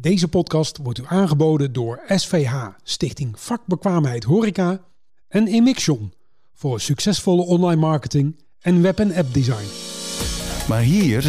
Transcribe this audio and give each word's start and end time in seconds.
Deze 0.00 0.28
podcast 0.28 0.78
wordt 0.82 0.98
u 0.98 1.02
aangeboden 1.06 1.72
door 1.72 2.00
SVH, 2.08 2.66
Stichting 2.82 3.40
Vakbekwaamheid 3.40 4.24
Horeca 4.24 4.80
en 5.28 5.46
Emixion 5.46 6.12
voor 6.54 6.80
succesvolle 6.80 7.42
online 7.42 7.80
marketing 7.80 8.36
en 8.60 8.82
web- 8.82 8.98
en 8.98 9.14
app 9.14 9.34
design. 9.34 9.66
Maar 10.68 10.80
hier 10.80 11.22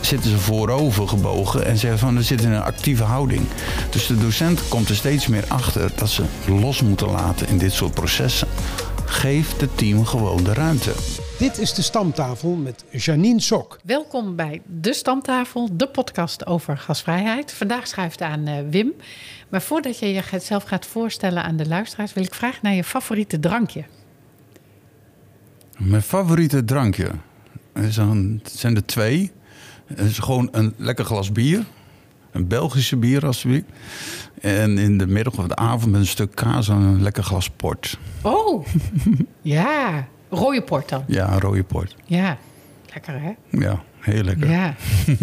zitten 0.00 0.30
ze 0.30 0.38
voorover 0.38 1.08
gebogen 1.08 1.66
en 1.66 1.78
zeggen 1.78 1.98
van 1.98 2.16
er 2.16 2.24
zit 2.24 2.42
in 2.42 2.52
een 2.52 2.62
actieve 2.62 3.04
houding. 3.04 3.46
Dus 3.90 4.06
de 4.06 4.18
docent 4.18 4.68
komt 4.68 4.88
er 4.88 4.96
steeds 4.96 5.26
meer 5.26 5.44
achter 5.48 5.92
dat 5.96 6.08
ze 6.08 6.24
los 6.46 6.82
moeten 6.82 7.10
laten 7.10 7.48
in 7.48 7.58
dit 7.58 7.72
soort 7.72 7.94
processen. 7.94 8.48
Geef 9.04 9.56
het 9.56 9.76
team 9.76 10.04
gewoon 10.04 10.44
de 10.44 10.52
ruimte. 10.52 10.92
Dit 11.38 11.58
is 11.58 11.74
de 11.74 11.82
stamtafel 11.82 12.54
met 12.54 12.84
Janine 12.90 13.40
Sok. 13.40 13.78
Welkom 13.84 14.36
bij 14.36 14.62
De 14.66 14.94
Stamtafel, 14.94 15.68
de 15.72 15.88
podcast 15.88 16.46
over 16.46 16.78
gasvrijheid. 16.78 17.52
Vandaag 17.52 17.86
schrijft 17.86 18.20
aan 18.20 18.48
uh, 18.48 18.54
Wim. 18.70 18.92
Maar 19.48 19.62
voordat 19.62 19.98
je 19.98 20.22
jezelf 20.30 20.62
gaat 20.62 20.86
voorstellen 20.86 21.42
aan 21.42 21.56
de 21.56 21.68
luisteraars, 21.68 22.12
wil 22.12 22.24
ik 22.24 22.34
vragen 22.34 22.58
naar 22.62 22.74
je 22.74 22.84
favoriete 22.84 23.40
drankje. 23.40 23.84
Mijn 25.78 26.02
favoriete 26.02 26.64
drankje? 26.64 27.10
Het 27.72 27.94
zijn 28.44 28.76
er 28.76 28.86
twee. 28.86 29.32
Het 29.86 30.10
is 30.10 30.18
gewoon 30.18 30.48
een 30.52 30.74
lekker 30.76 31.04
glas 31.04 31.32
bier. 31.32 31.64
Een 32.30 32.46
Belgische 32.46 32.96
bier, 32.96 33.26
alsjeblieft. 33.26 33.66
En 34.40 34.78
in 34.78 34.98
de 34.98 35.06
middag 35.06 35.38
of 35.38 35.46
de 35.46 35.56
avond 35.56 35.90
met 35.92 36.00
een 36.00 36.06
stuk 36.06 36.34
kaas 36.34 36.68
en 36.68 36.76
een 36.76 37.02
lekker 37.02 37.22
glas 37.22 37.50
port. 37.50 37.98
Oh, 38.22 38.66
ja. 39.42 40.08
Rode 40.36 40.62
port 40.62 40.88
dan? 40.88 41.04
Ja, 41.06 41.38
rode 41.38 41.62
port. 41.62 41.94
Ja, 42.04 42.38
lekker 42.92 43.20
hè? 43.20 43.32
Ja, 43.50 43.82
heel 43.98 44.22
lekker. 44.22 44.50
Ja. 44.50 44.74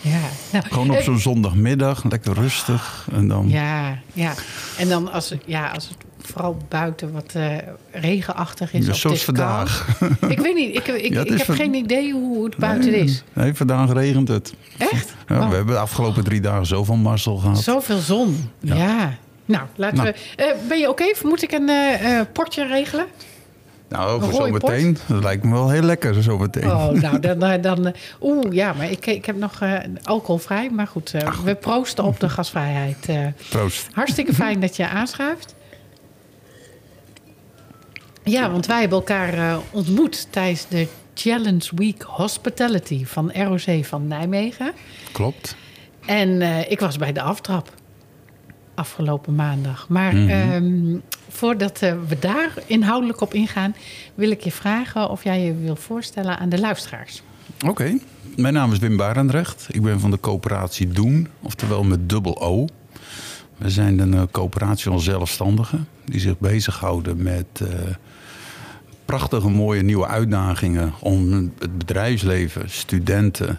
ja. 0.00 0.20
Nou, 0.52 0.64
Gewoon 0.68 0.90
op 0.90 0.96
eh, 0.96 1.04
zo'n 1.04 1.18
zondagmiddag, 1.18 2.04
lekker 2.04 2.34
rustig. 2.34 3.08
En 3.12 3.28
dan... 3.28 3.48
Ja, 3.48 3.98
ja. 4.12 4.32
En 4.78 4.88
dan 4.88 5.12
als, 5.12 5.34
ja, 5.46 5.70
als 5.70 5.88
het 5.88 5.96
vooral 6.30 6.56
buiten 6.68 7.12
wat 7.12 7.34
uh, 7.36 7.56
regenachtig 7.90 8.72
is. 8.72 8.86
Ja, 8.86 8.92
zoals 8.92 9.24
vandaag. 9.24 9.98
Ik 10.28 10.40
weet 10.40 10.54
niet, 10.54 10.76
ik, 10.76 10.86
ik, 10.86 11.14
ik 11.14 11.38
heb 11.38 11.48
geen 11.48 11.74
idee 11.74 12.12
hoe 12.12 12.44
het 12.44 12.56
buiten 12.56 12.94
is. 12.94 13.22
Nee, 13.32 13.54
vandaag 13.54 13.92
regent 13.92 14.28
het. 14.28 14.54
Echt? 14.78 15.14
Ja, 15.28 15.48
We 15.48 15.54
hebben 15.54 15.74
de 15.74 15.80
afgelopen 15.80 16.24
drie 16.24 16.40
dagen 16.40 16.66
zoveel 16.66 16.96
marsel 16.96 17.36
gehad. 17.36 17.62
Zoveel 17.62 17.98
zon, 17.98 18.50
ja. 18.60 19.18
Nou, 19.44 19.64
laten 19.74 19.96
nou. 19.96 20.12
we... 20.36 20.44
Uh, 20.44 20.68
ben 20.68 20.78
je 20.78 20.88
oké? 20.88 21.02
Okay? 21.02 21.30
Moet 21.30 21.42
ik 21.42 21.52
een 21.52 21.68
uh, 21.68 22.20
portje 22.32 22.66
regelen? 22.66 23.06
Nou, 23.90 24.22
voor 24.22 24.32
zometeen. 24.32 24.96
Dat 25.06 25.22
lijkt 25.22 25.44
me 25.44 25.52
wel 25.52 25.70
heel 25.70 25.82
lekker 25.82 26.22
zo 26.22 26.38
meteen. 26.38 26.70
Oh, 26.70 26.90
nou, 26.90 27.20
dan... 27.20 27.60
dan 27.62 27.94
Oeh, 28.20 28.52
ja, 28.52 28.72
maar 28.72 28.90
ik, 28.90 29.06
ik 29.06 29.26
heb 29.26 29.36
nog 29.36 29.62
uh, 29.62 29.78
alcoholvrij. 30.02 30.70
Maar 30.70 30.86
goed, 30.86 31.14
we 31.44 31.54
proosten 31.54 32.04
op 32.04 32.20
de 32.20 32.28
gasvrijheid. 32.38 33.08
Proost. 33.48 33.88
Hartstikke 33.92 34.34
fijn 34.34 34.60
dat 34.60 34.76
je 34.76 34.88
aanschuift. 34.88 35.54
Ja, 38.22 38.50
want 38.50 38.66
wij 38.66 38.80
hebben 38.80 38.98
elkaar 38.98 39.34
uh, 39.34 39.56
ontmoet 39.70 40.32
tijdens 40.32 40.68
de 40.68 40.88
Challenge 41.14 41.70
Week 41.74 42.02
Hospitality 42.02 43.04
van 43.04 43.32
ROC 43.32 43.84
van 43.84 44.06
Nijmegen. 44.06 44.72
Klopt. 45.12 45.56
En 46.06 46.28
uh, 46.28 46.70
ik 46.70 46.80
was 46.80 46.96
bij 46.96 47.12
de 47.12 47.22
aftrap 47.22 47.72
afgelopen 48.74 49.34
maandag. 49.34 49.88
Maar 49.88 50.14
mm 50.14 50.28
-hmm. 50.28 50.52
um, 50.52 51.02
voordat 51.30 51.82
uh, 51.82 51.94
we 52.08 52.18
daar 52.18 52.52
inhoudelijk 52.66 53.20
op 53.20 53.34
ingaan, 53.34 53.74
wil 54.14 54.30
ik 54.30 54.40
je 54.40 54.52
vragen 54.52 55.10
of 55.10 55.24
jij 55.24 55.40
je 55.40 55.54
wil 55.54 55.76
voorstellen 55.76 56.38
aan 56.38 56.48
de 56.48 56.60
luisteraars. 56.60 57.22
Oké, 57.66 57.98
mijn 58.36 58.54
naam 58.54 58.72
is 58.72 58.78
Wim 58.78 58.96
Barendrecht. 58.96 59.66
Ik 59.70 59.82
ben 59.82 60.00
van 60.00 60.10
de 60.10 60.20
coöperatie 60.20 60.88
Doen, 60.88 61.28
oftewel 61.40 61.82
met 61.82 62.08
dubbel 62.08 62.42
O. 62.42 62.66
We 63.56 63.70
zijn 63.70 63.98
een 63.98 64.30
coöperatie 64.30 64.90
van 64.90 65.00
zelfstandigen 65.00 65.88
die 66.04 66.20
zich 66.20 66.38
bezighouden 66.38 67.22
met 67.22 67.60
uh, 67.62 67.68
prachtige 69.04 69.48
mooie 69.48 69.82
nieuwe 69.82 70.06
uitdagingen 70.06 70.92
om 71.00 71.32
het 71.58 71.78
bedrijfsleven, 71.78 72.70
studenten, 72.70 73.58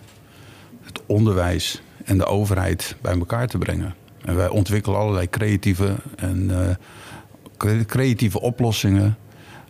het 0.81 1.01
onderwijs 1.05 1.81
en 2.05 2.17
de 2.17 2.25
overheid 2.25 2.95
bij 3.01 3.17
elkaar 3.17 3.47
te 3.47 3.57
brengen. 3.57 3.95
En 4.25 4.35
wij 4.35 4.49
ontwikkelen 4.49 4.99
allerlei 4.99 5.29
creatieve 5.29 5.95
en 6.15 6.51
creatieve 7.85 8.41
oplossingen 8.41 9.17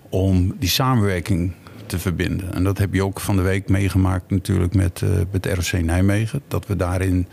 om 0.09 0.55
die 0.59 0.69
samenwerking 0.69 1.53
te 1.85 1.99
verbinden. 1.99 2.53
En 2.53 2.63
dat 2.63 2.77
heb 2.77 2.93
je 2.93 3.03
ook 3.03 3.19
van 3.19 3.35
de 3.35 3.41
week 3.41 3.69
meegemaakt 3.69 4.29
natuurlijk 4.29 4.73
met, 4.73 5.01
uh, 5.03 5.09
met 5.31 5.45
ROC 5.45 5.81
Nijmegen. 5.81 6.41
Dat 6.47 6.67
we 6.67 6.75
daarin 6.75 7.27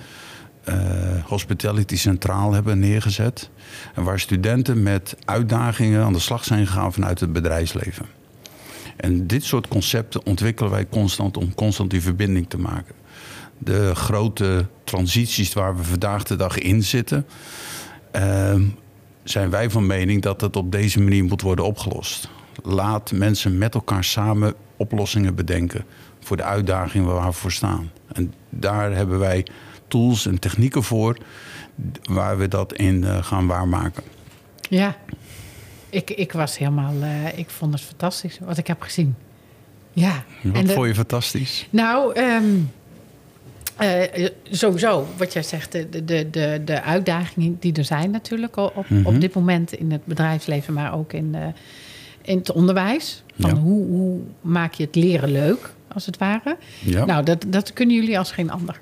uh, 0.69 0.75
Hospitality 1.25 1.97
Centraal 1.97 2.53
hebben 2.53 2.79
neergezet. 2.79 3.51
En 3.95 4.03
waar 4.03 4.21
studenten 4.21 4.83
met 4.83 5.17
uitdagingen 5.25 6.05
aan 6.05 6.13
de 6.13 6.19
slag 6.19 6.45
zijn 6.45 6.67
gegaan 6.67 6.93
vanuit 6.93 7.21
het 7.21 7.33
bedrijfsleven. 7.33 8.07
En 8.97 9.27
dit 9.27 9.45
soort 9.45 9.69
concepten 9.69 10.27
ontwikkelen 10.27 10.71
wij 10.71 10.87
constant 10.89 11.37
om 11.37 11.55
constant 11.55 11.91
die 11.91 12.03
verbinding 12.03 12.49
te 12.49 12.59
maken. 12.59 12.95
De 13.59 13.95
grote 13.95 14.67
transities 14.85 15.53
waar 15.53 15.77
we 15.77 15.85
vandaag 15.85 16.23
de 16.23 16.37
dag 16.37 16.59
in 16.59 16.83
zitten, 16.83 17.27
uh, 18.17 18.55
zijn 19.31 19.50
wij 19.50 19.71
van 19.71 19.87
mening 19.87 20.22
dat 20.22 20.41
het 20.41 20.56
op 20.56 20.72
deze 20.72 21.00
manier 21.00 21.25
moet 21.25 21.43
worden 21.43 21.65
opgelost. 21.65 22.28
Laat 22.62 23.12
mensen 23.12 23.59
met 23.59 23.75
elkaar 23.75 24.05
samen 24.05 24.55
oplossingen 24.77 25.34
bedenken 25.34 25.84
voor 26.21 26.37
de 26.37 26.43
uitdagingen 26.43 27.15
waar 27.15 27.27
we 27.27 27.33
voor 27.33 27.53
staan. 27.53 27.91
En 28.12 28.34
daar 28.50 28.93
hebben 28.93 29.19
wij 29.19 29.47
tools 29.89 30.27
en 30.27 30.39
technieken 30.39 30.83
voor 30.83 31.19
waar 32.03 32.39
we 32.39 32.49
dat 32.49 32.72
in 32.72 33.03
uh, 33.03 33.22
gaan 33.22 33.47
waarmaken. 33.47 34.03
Ja, 34.69 34.97
ik, 35.91 36.10
ik 36.10 36.33
was 36.33 36.59
helemaal, 36.59 36.95
uh, 36.95 37.39
ik 37.39 37.50
vond 37.50 37.72
het 37.72 37.83
fantastisch 37.83 38.39
wat 38.43 38.59
ik 38.59 38.66
heb 38.66 38.83
gezien. 38.83 39.16
Ja. 39.93 40.25
Wat 40.43 40.55
en 40.55 40.66
de, 40.66 40.72
vond 40.72 40.87
je 40.87 40.95
fantastisch? 40.95 41.66
Nou, 41.71 42.21
um, 42.21 42.71
uh, 43.81 44.28
sowieso, 44.50 45.06
wat 45.16 45.33
jij 45.33 45.43
zegt, 45.43 45.72
de, 45.72 46.05
de, 46.05 46.31
de, 46.31 46.61
de 46.65 46.83
uitdagingen 46.83 47.56
die 47.61 47.72
er 47.72 47.84
zijn 47.84 48.11
natuurlijk 48.11 48.56
op, 48.56 48.75
mm 48.75 48.84
-hmm. 48.97 49.06
op 49.06 49.21
dit 49.21 49.34
moment 49.34 49.72
in 49.72 49.93
het 49.93 50.05
bedrijfsleven, 50.05 50.75
maar 50.75 50.94
ook 50.94 51.12
in, 51.12 51.33
uh, 51.34 51.47
in 52.22 52.39
het 52.39 52.53
onderwijs. 52.53 53.22
Van 53.39 53.50
ja. 53.50 53.56
hoe, 53.56 53.87
hoe 53.87 54.21
maak 54.41 54.75
je 54.75 54.84
het 54.84 54.94
leren 54.94 55.33
leuk, 55.33 55.72
als 55.93 56.06
het 56.06 56.19
ware? 56.19 56.56
Ja. 56.78 57.05
Nou, 57.05 57.25
dat, 57.25 57.44
dat 57.49 57.72
kunnen 57.72 57.97
jullie 57.97 58.19
als 58.19 58.33
geen 58.33 58.50
ander. 58.50 58.78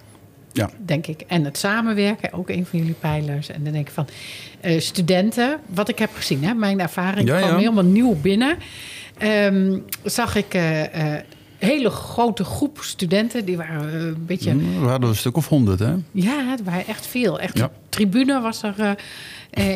Ja. 0.52 0.70
Denk 0.84 1.06
ik. 1.06 1.20
En 1.26 1.44
het 1.44 1.58
samenwerken, 1.58 2.32
ook 2.32 2.48
een 2.48 2.66
van 2.66 2.78
jullie 2.78 2.94
pijlers. 2.94 3.48
En 3.48 3.64
dan 3.64 3.72
denk 3.72 3.86
ik 3.88 3.94
van 3.94 4.08
uh, 4.64 4.80
studenten, 4.80 5.60
wat 5.66 5.88
ik 5.88 5.98
heb 5.98 6.10
gezien, 6.14 6.44
hè, 6.44 6.54
mijn 6.54 6.80
ervaring 6.80 7.28
ja, 7.28 7.38
kwam 7.38 7.56
helemaal 7.56 7.84
nieuw 7.84 8.14
binnen. 8.20 8.56
Um, 9.22 9.84
zag 10.02 10.36
ik 10.36 10.54
uh, 10.54 10.80
uh, 10.80 10.86
hele 11.58 11.90
grote 11.90 12.44
groep 12.44 12.78
studenten, 12.80 13.44
die 13.44 13.56
waren 13.56 13.94
een 13.94 14.26
beetje. 14.26 14.54
Mm, 14.54 14.80
we 14.80 14.88
hadden 14.88 15.08
een 15.08 15.16
stuk 15.16 15.36
of 15.36 15.48
honderd, 15.48 15.78
hè? 15.78 15.94
Ja, 16.10 16.44
het 16.44 16.62
waren 16.64 16.86
echt 16.86 17.06
veel. 17.06 17.40
Echt 17.40 17.58
ja. 17.58 17.70
tribune 17.88 18.40
was 18.40 18.62
er 18.62 18.98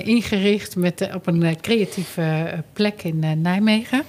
ingericht 0.05 0.77
met, 0.77 1.09
op 1.15 1.27
een 1.27 1.61
creatieve 1.61 2.63
plek 2.73 3.03
in 3.03 3.43
Nijmegen. 3.43 4.03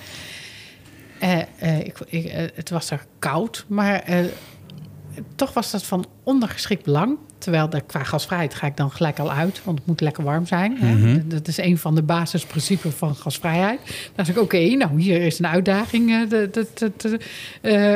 ik, 1.83 1.99
ik, 2.07 2.49
het 2.53 2.69
was 2.69 2.91
er 2.91 3.05
koud, 3.19 3.65
maar 3.67 4.03
toch 5.35 5.53
was 5.53 5.71
dat 5.71 5.83
van 5.83 6.05
ondergeschikt 6.23 6.83
belang. 6.83 7.17
Terwijl 7.37 7.69
de, 7.69 7.81
qua 7.81 8.03
gasvrijheid 8.03 8.53
ga 8.53 8.67
ik 8.67 8.77
dan 8.77 8.91
gelijk 8.91 9.19
al 9.19 9.31
uit, 9.31 9.61
want 9.63 9.77
het 9.77 9.87
moet 9.87 10.01
lekker 10.01 10.23
warm 10.23 10.45
zijn. 10.45 10.77
Hè? 10.77 10.93
Mhm. 10.93 11.21
Dat 11.27 11.47
is 11.47 11.57
een 11.57 11.77
van 11.77 11.95
de 11.95 12.03
basisprincipes 12.03 12.93
van 12.93 13.15
gasvrijheid. 13.15 13.79
Dan 14.15 14.25
zeg 14.25 14.35
ik, 14.35 14.41
oké, 14.41 14.55
okay, 14.55 14.73
nou 14.73 15.01
hier 15.01 15.21
is 15.21 15.39
een 15.39 15.47
uitdaging. 15.47 16.09
Uh, 16.09 16.29
de, 16.29 16.49
de, 16.51 16.91
de, 16.97 17.19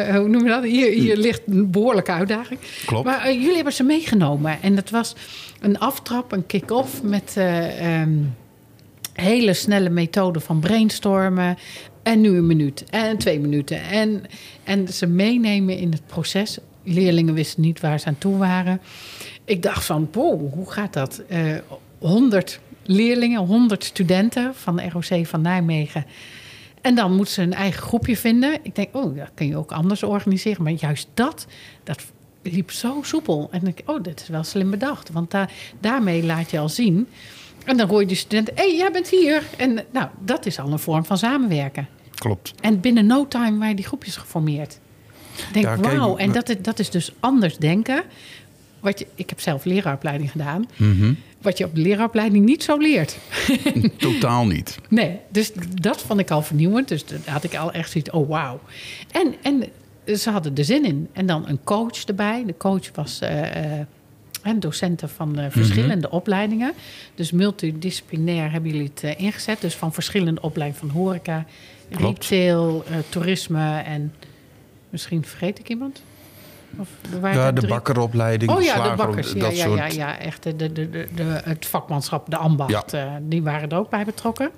uh, 0.09 0.16
hoe 0.16 0.28
noem 0.28 0.44
je 0.44 0.50
dat? 0.50 0.64
Hier, 0.64 0.92
hier 0.92 1.18
ligt 1.18 1.42
een 1.48 1.72
behoorlijke 1.72 2.12
uitdaging. 2.12 2.59
Klopt. 2.86 3.06
Maar 3.06 3.28
uh, 3.28 3.34
jullie 3.34 3.56
hebben 3.56 3.74
ze 3.74 3.84
meegenomen. 3.84 4.62
En 4.62 4.76
dat 4.76 4.90
was 4.90 5.16
een 5.62 5.80
aftrap, 5.80 6.32
een 6.32 6.46
kick-off 6.46 7.03
met 7.03 7.35
um, 7.38 8.35
hele 9.14 9.53
snelle 9.53 9.90
methode 9.90 10.40
van 10.40 10.59
brainstormen. 10.59 11.58
En 12.03 12.22
nu 12.22 12.38
een 12.38 12.47
minuut 12.47 12.84
en 12.90 13.17
twee 13.17 13.40
minuten. 13.40 13.82
En, 13.82 14.23
en 14.64 14.88
ze 14.88 15.08
meenemen 15.08 15.78
in 15.78 15.91
het 15.91 16.06
proces 16.06 16.58
leerlingen 16.85 17.34
wisten 17.34 17.61
niet 17.61 17.79
waar 17.79 17.99
ze 17.99 18.05
aan 18.05 18.17
toe 18.17 18.37
waren. 18.37 18.82
Ik 19.46 19.64
dacht 19.64 19.85
van, 19.85 20.09
wow, 20.11 20.53
hoe 20.53 20.72
gaat 20.72 20.93
dat? 20.93 21.22
Uh, 21.29 21.58
100 21.99 22.59
leerlingen, 22.84 23.46
100 23.46 23.84
studenten 23.84 24.55
van 24.55 24.76
de 24.76 24.90
ROC 24.90 25.26
van 25.26 25.41
Nijmegen. 25.41 26.05
En 26.82 26.96
dan 26.96 27.16
moeten 27.16 27.34
ze 27.34 27.41
een 27.41 27.53
eigen 27.53 27.82
groepje 27.82 28.17
vinden. 28.17 28.59
Ik 28.61 28.76
denk, 28.76 28.96
oh, 28.96 29.17
dat 29.17 29.32
kun 29.34 29.47
je 29.47 29.58
ook 29.58 29.72
anders 29.72 30.03
organiseren. 30.03 30.64
Maar 30.64 30.72
juist 30.72 31.08
dat, 31.14 31.47
dat 31.84 32.03
liep 32.41 32.72
zo 32.72 32.99
soepel. 33.02 33.47
En 33.52 33.67
ik 33.67 33.81
oh, 33.85 34.03
dit 34.03 34.22
is 34.22 34.28
wel 34.28 34.43
slim 34.43 34.70
bedacht. 34.70 35.11
Want 35.11 35.31
da 35.31 35.49
daarmee 35.79 36.23
laat 36.23 36.52
je 36.52 36.59
al 36.59 36.70
zien. 36.70 37.08
En 37.66 37.78
dan 37.78 37.90
hoor 37.90 38.02
je 38.02 38.08
de 38.08 38.16
student, 38.16 38.47
hé, 38.47 38.53
hey, 38.55 38.76
jij 38.76 38.91
bent 38.91 39.09
hier. 39.09 39.43
En 39.58 39.85
nou, 39.91 40.08
dat 40.20 40.46
is 40.46 40.59
al 40.59 40.72
een 40.72 40.79
vorm 40.79 41.05
van 41.05 41.17
samenwerken. 41.17 41.88
Klopt. 42.16 42.53
En 42.61 42.79
binnen 42.79 43.05
no 43.05 43.28
time 43.28 43.58
waren 43.58 43.76
die 43.76 43.85
groepjes 43.85 44.16
geformeerd. 44.16 44.79
Denk, 45.52 45.76
wauw, 45.76 46.18
en 46.18 46.32
dat, 46.32 46.56
dat 46.62 46.80
is 46.80 46.90
dus 46.90 47.12
anders 47.20 47.58
denken. 47.58 48.03
wat 48.80 49.00
je, 49.00 49.08
ik 49.16 49.30
heb 49.30 49.40
zelf 49.40 49.66
leraaropleiding 49.66 50.32
gedaan. 50.32 50.66
Mhm. 50.76 51.14
Wat 51.42 51.58
je 51.58 51.66
op 51.66 51.76
de 51.76 51.82
leraaropleiding 51.82 52.46
niet 52.46 52.64
zo 52.64 52.78
leert. 52.78 53.18
Totaal 53.97 54.46
niet. 54.46 54.80
Nee, 54.90 55.20
dus 55.30 55.52
dat 55.82 56.02
vond 56.02 56.20
ik 56.20 56.32
al 56.32 56.42
vernieuwend. 56.42 56.88
Dus 56.88 57.06
daar 57.06 57.20
had 57.26 57.44
ik 57.44 57.56
al 57.56 57.72
echt 57.72 57.92
zoiets, 57.92 58.09
oh 58.09 58.30
wauw. 58.30 58.59
En, 59.12 59.36
en 59.42 59.64
ze 60.14 60.30
hadden 60.30 60.56
er 60.56 60.66
zin 60.66 60.86
in. 60.86 61.08
En 61.14 61.26
dan 61.26 61.48
een 61.48 61.59
coach 61.64 62.06
erbij. 62.06 62.44
De 62.46 62.58
coach 62.58 62.91
was 62.94 63.20
eh, 63.20 63.80
eh, 63.80 63.86
docenten 64.56 65.09
van 65.09 65.40
eh, 65.40 65.46
verschillende 65.50 66.09
opleidingen. 66.09 66.74
Dus 67.16 67.32
multidisciplinair 67.32 68.52
hebben 68.52 68.72
jullie 68.72 68.91
het 68.94 69.18
ingezet. 69.18 69.62
Dus 69.62 69.76
van 69.76 69.94
verschillende 69.94 70.41
opleidingen 70.41 70.90
van 70.90 71.02
horeca, 71.02 71.46
Klopt. 71.90 72.26
retail, 72.26 72.84
toerisme 73.09 73.80
en 73.80 74.14
misschien 74.96 75.26
vergeet 75.26 75.59
ik 75.59 75.70
iemand? 75.70 76.02
Of 76.78 76.90
Ja, 77.22 77.52
de 77.52 77.68
bakkeropleiding, 77.68 78.52
Oh 78.52 78.62
ja, 78.62 78.90
de 78.90 78.96
bakkers. 78.96 79.32
Ja, 79.32 79.40
dat 79.40 79.58
ja, 79.58 79.66
soort. 79.66 79.78
ja, 79.78 79.88
ja, 79.88 80.18
echt. 80.20 80.44
De, 80.44 80.56
de, 80.56 80.72
de, 80.72 81.08
de, 81.16 81.24
het 81.44 81.66
vakmanschap, 81.66 82.30
de 82.30 82.38
ambacht, 82.38 82.94
eh, 82.94 83.14
die 83.22 83.44
waren 83.44 83.70
er 83.70 83.78
ook 83.78 83.90
bij 83.90 84.06
betrokken. 84.06 84.50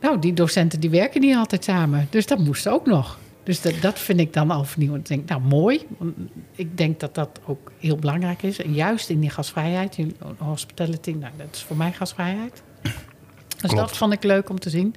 Nou, 0.00 0.18
die 0.18 0.32
docenten 0.32 0.80
die 0.80 0.90
werken 0.90 1.20
niet 1.20 1.36
altijd 1.36 1.64
samen. 1.64 2.06
Dus 2.10 2.26
dat 2.26 2.38
moest 2.38 2.68
ook 2.68 2.86
nog. 2.86 3.18
Dus 3.42 3.60
dat, 3.60 3.74
dat 3.80 3.98
vind 3.98 4.20
ik 4.20 4.32
dan 4.32 4.50
al 4.50 4.64
vernieuwend. 4.64 5.10
Ik 5.10 5.16
denk, 5.16 5.28
nou, 5.28 5.40
mooi. 5.40 5.86
Want 5.98 6.14
Ik 6.54 6.76
denk 6.76 7.00
dat 7.00 7.14
dat 7.14 7.40
ook 7.46 7.72
heel 7.78 7.96
belangrijk 7.96 8.42
is. 8.42 8.62
En 8.62 8.72
juist 8.72 9.08
in 9.08 9.20
die 9.20 9.30
gastvrijheid, 9.30 9.98
in 9.98 10.16
hospitality, 10.38 11.10
nou, 11.10 11.32
dat 11.36 11.46
is 11.52 11.62
voor 11.62 11.76
mij 11.76 11.92
gastvrijheid. 11.92 12.62
Dus 12.82 13.70
Klopt. 13.70 13.76
dat 13.76 13.96
vond 13.96 14.12
ik 14.12 14.22
leuk 14.22 14.48
om 14.50 14.58
te 14.58 14.70
zien. 14.70 14.94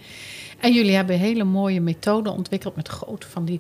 En 0.66 0.74
jullie 0.74 0.96
hebben 0.96 1.20
hele 1.20 1.44
mooie 1.44 1.82
methoden 1.82 2.34
ontwikkeld 2.34 2.76
met 2.76 2.88
grote 2.88 3.28
van 3.28 3.46
die 3.46 3.60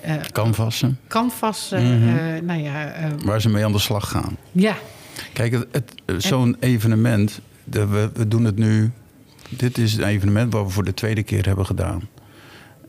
eh 0.00 0.14
Canvassen, 0.32 0.98
canvas. 1.08 1.72
eh, 1.72 1.80
Mhm. 1.80 2.08
eh, 2.16 2.42
nou 2.42 2.60
ja, 2.62 2.92
eh, 2.92 3.10
waar 3.24 3.40
ze 3.40 3.48
mee 3.48 3.64
aan 3.64 3.72
de 3.72 3.78
slag 3.78 4.08
gaan. 4.10 4.36
ja, 4.52 4.76
Kijk, 5.32 5.52
het, 5.52 5.66
het- 5.72 6.22
zo'n 6.24 6.56
evenement, 6.60 7.40
de, 7.64 7.86
we, 7.86 8.10
we 8.14 8.28
doen 8.28 8.44
het 8.44 8.56
nu. 8.56 8.90
Dit 9.48 9.78
is 9.78 9.94
een 9.96 10.04
evenement 10.04 10.52
wat 10.52 10.64
we 10.64 10.70
voor 10.70 10.84
de 10.84 10.94
tweede 10.94 11.22
keer 11.22 11.46
hebben 11.46 11.66
gedaan. 11.66 12.08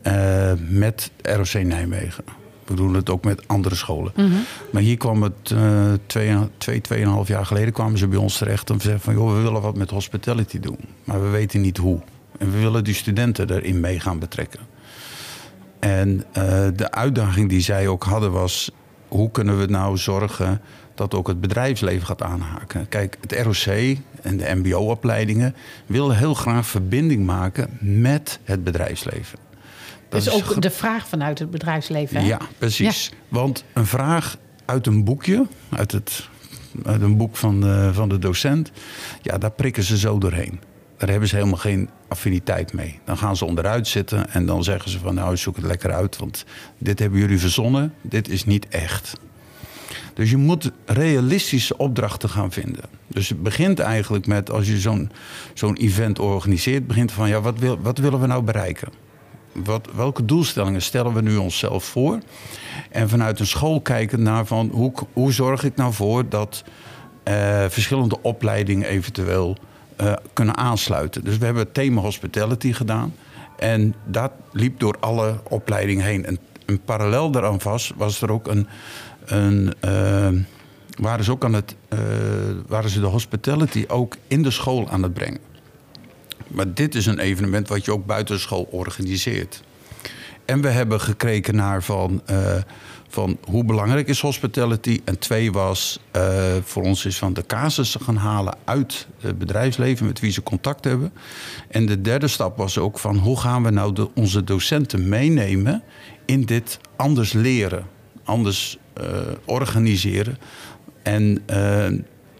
Eh, 0.02 0.52
met 0.68 1.10
ROC 1.22 1.52
Nijmegen. 1.64 2.24
We 2.64 2.74
doen 2.74 2.94
het 2.94 3.10
ook 3.10 3.24
met 3.24 3.48
andere 3.48 3.74
scholen. 3.74 4.12
Maar 4.72 4.82
hier 4.82 4.96
kwam 4.96 5.22
het 5.22 5.50
eh 5.50 5.92
twee, 6.06 6.36
twee, 6.58 6.80
tweeënhalf 6.80 7.28
jaar 7.28 7.46
geleden 7.46 7.72
kwamen 7.72 7.98
ze 7.98 8.08
bij 8.08 8.18
ons 8.18 8.38
terecht 8.38 8.70
om 8.70 8.76
te 8.78 8.82
zeggen 8.84 9.02
van 9.02 9.14
joh, 9.14 9.36
we 9.36 9.40
willen 9.42 9.62
wat 9.62 9.76
met 9.76 9.90
hospitality 9.90 10.60
doen. 10.60 10.78
Maar 11.04 11.22
we 11.22 11.28
weten 11.28 11.60
niet 11.60 11.76
hoe. 11.76 12.00
En 12.40 12.50
we 12.52 12.58
willen 12.58 12.84
die 12.84 12.94
studenten 12.94 13.50
erin 13.50 13.80
mee 13.80 14.00
gaan 14.00 14.18
betrekken. 14.18 14.60
En 15.78 16.24
eh, 16.32 16.66
de 16.76 16.90
uitdaging 16.90 17.48
die 17.48 17.60
zij 17.60 17.88
ook 17.88 18.04
hadden 18.04 18.32
was... 18.32 18.70
hoe 19.08 19.30
kunnen 19.30 19.58
we 19.58 19.66
nou 19.66 19.96
zorgen 19.96 20.60
dat 20.94 21.14
ook 21.14 21.26
het 21.26 21.40
bedrijfsleven 21.40 22.06
gaat 22.06 22.22
aanhaken? 22.22 22.88
Kijk, 22.88 23.16
het 23.20 23.32
ROC 23.42 23.96
en 24.22 24.36
de 24.36 24.54
mbo-opleidingen... 24.54 25.54
willen 25.86 26.16
heel 26.16 26.34
graag 26.34 26.66
verbinding 26.66 27.26
maken 27.26 27.78
met 27.80 28.38
het 28.44 28.64
bedrijfsleven. 28.64 29.38
Dat 30.08 30.24
dus 30.24 30.34
is 30.34 30.42
ook 30.42 30.62
de 30.62 30.70
vraag 30.70 31.08
vanuit 31.08 31.38
het 31.38 31.50
bedrijfsleven. 31.50 32.16
Hè? 32.20 32.26
ja, 32.26 32.40
precies. 32.58 33.12
Want 33.28 33.64
een 33.72 33.86
vraag 33.86 34.36
uit 34.64 34.86
een 34.86 35.04
boekje, 35.04 35.46
uit, 35.68 35.92
het, 35.92 36.28
uit 36.84 37.02
een 37.02 37.16
boek 37.16 37.36
van 37.36 37.60
de, 37.60 37.90
van 37.92 38.08
de 38.08 38.18
docent, 38.18 38.70
ja, 39.22 39.38
daar 39.38 39.50
prikken 39.50 39.82
ze 39.82 39.98
zo 39.98 40.18
doorheen. 40.18 40.60
Daar 41.00 41.08
hebben 41.08 41.28
ze 41.28 41.36
helemaal 41.36 41.58
geen 41.58 41.88
affiniteit 42.08 42.72
mee. 42.72 42.98
Dan 43.04 43.18
gaan 43.18 43.36
ze 43.36 43.44
onderuit 43.44 43.88
zitten 43.88 44.30
en 44.30 44.46
dan 44.46 44.64
zeggen 44.64 44.90
ze 44.90 44.98
van 44.98 45.14
nou 45.14 45.36
zoek 45.36 45.56
het 45.56 45.64
lekker 45.64 45.92
uit, 45.92 46.16
want 46.16 46.44
dit 46.78 46.98
hebben 46.98 47.18
jullie 47.18 47.38
verzonnen, 47.38 47.94
dit 48.00 48.28
is 48.28 48.44
niet 48.44 48.68
echt. 48.68 49.12
Dus 50.14 50.30
je 50.30 50.36
moet 50.36 50.70
realistische 50.84 51.76
opdrachten 51.76 52.28
gaan 52.28 52.52
vinden. 52.52 52.84
Dus 53.06 53.28
het 53.28 53.42
begint 53.42 53.78
eigenlijk 53.78 54.26
met, 54.26 54.50
als 54.50 54.66
je 54.66 54.78
zo'n 54.78 55.10
zo'n 55.54 55.76
event 55.76 56.18
organiseert, 56.18 56.86
begint 56.86 57.12
van 57.12 57.28
ja, 57.28 57.40
wat, 57.40 57.58
wil, 57.58 57.80
wat 57.80 57.98
willen 57.98 58.20
we 58.20 58.26
nou 58.26 58.42
bereiken? 58.42 58.88
Wat, 59.52 59.88
welke 59.94 60.24
doelstellingen 60.24 60.82
stellen 60.82 61.14
we 61.14 61.22
nu 61.22 61.36
onszelf 61.36 61.84
voor? 61.84 62.18
En 62.90 63.08
vanuit 63.08 63.40
een 63.40 63.46
school 63.46 63.80
kijken 63.80 64.22
naar 64.22 64.46
van 64.46 64.70
hoe, 64.72 64.92
hoe 65.12 65.32
zorg 65.32 65.64
ik 65.64 65.76
nou 65.76 65.92
voor 65.92 66.28
dat 66.28 66.64
eh, 67.22 67.64
verschillende 67.68 68.22
opleidingen 68.22 68.88
eventueel 68.88 69.56
eh, 70.00 70.12
kunnen 70.32 70.56
aansluiten. 70.56 71.24
Dus 71.24 71.38
we 71.38 71.44
hebben 71.44 71.62
het 71.62 71.74
thema 71.74 72.00
hospitality 72.00 72.72
gedaan. 72.72 73.14
En 73.58 73.94
dat 74.04 74.32
liep 74.52 74.80
door 74.80 74.96
alle 75.00 75.40
opleidingen 75.48 76.04
heen. 76.04 76.24
En, 76.24 76.38
en 76.66 76.80
parallel 76.84 77.30
daaraan 77.30 77.60
vast 77.60 77.92
was 77.96 78.22
er 78.22 78.32
ook 78.32 78.48
een. 78.48 78.68
een 79.24 79.74
eh, 79.80 80.28
waren 81.00 81.24
ze 81.24 81.30
ook 81.30 81.44
aan 81.44 81.52
het. 81.52 81.74
eh, 81.88 81.98
waren 82.66 82.90
ze 82.90 83.00
de 83.00 83.06
hospitality 83.06 83.84
ook 83.88 84.16
in 84.26 84.42
de 84.42 84.50
school 84.50 84.90
aan 84.90 85.02
het 85.02 85.14
brengen. 85.14 85.40
Maar 86.46 86.74
dit 86.74 86.94
is 86.94 87.06
een 87.06 87.18
evenement 87.18 87.68
wat 87.68 87.84
je 87.84 87.92
ook 87.92 88.06
buiten 88.06 88.34
de 88.34 88.40
school 88.40 88.68
organiseert. 88.70 89.62
En 90.44 90.60
we 90.60 90.68
hebben 90.68 91.00
gekeken 91.00 91.54
naar 91.54 91.82
van, 91.82 92.22
van 93.10 93.38
hoe 93.44 93.64
belangrijk 93.64 94.08
is 94.08 94.20
hospitality. 94.20 95.00
En 95.04 95.18
twee 95.18 95.52
was 95.52 96.00
eh, 96.10 96.54
voor 96.62 96.82
ons 96.82 97.04
is 97.04 97.18
van 97.18 97.32
de 97.32 97.46
casussen 97.46 98.00
gaan 98.00 98.16
halen 98.16 98.56
uit 98.64 99.06
het 99.20 99.38
bedrijfsleven 99.38 100.06
met 100.06 100.20
wie 100.20 100.32
ze 100.32 100.42
contact 100.42 100.84
hebben. 100.84 101.12
En 101.68 101.86
de 101.86 102.00
derde 102.00 102.28
stap 102.28 102.56
was 102.56 102.78
ook 102.78 102.98
van 102.98 103.16
hoe 103.16 103.40
gaan 103.40 103.62
we 103.62 103.70
nou 103.70 104.08
onze 104.14 104.44
docenten 104.44 105.08
meenemen 105.08 105.82
in 106.24 106.44
dit 106.44 106.78
anders 106.96 107.32
leren, 107.32 107.86
anders 108.24 108.78
eh, 108.92 109.04
organiseren. 109.44 110.38
En, 111.02 111.42
eh, 111.46 111.86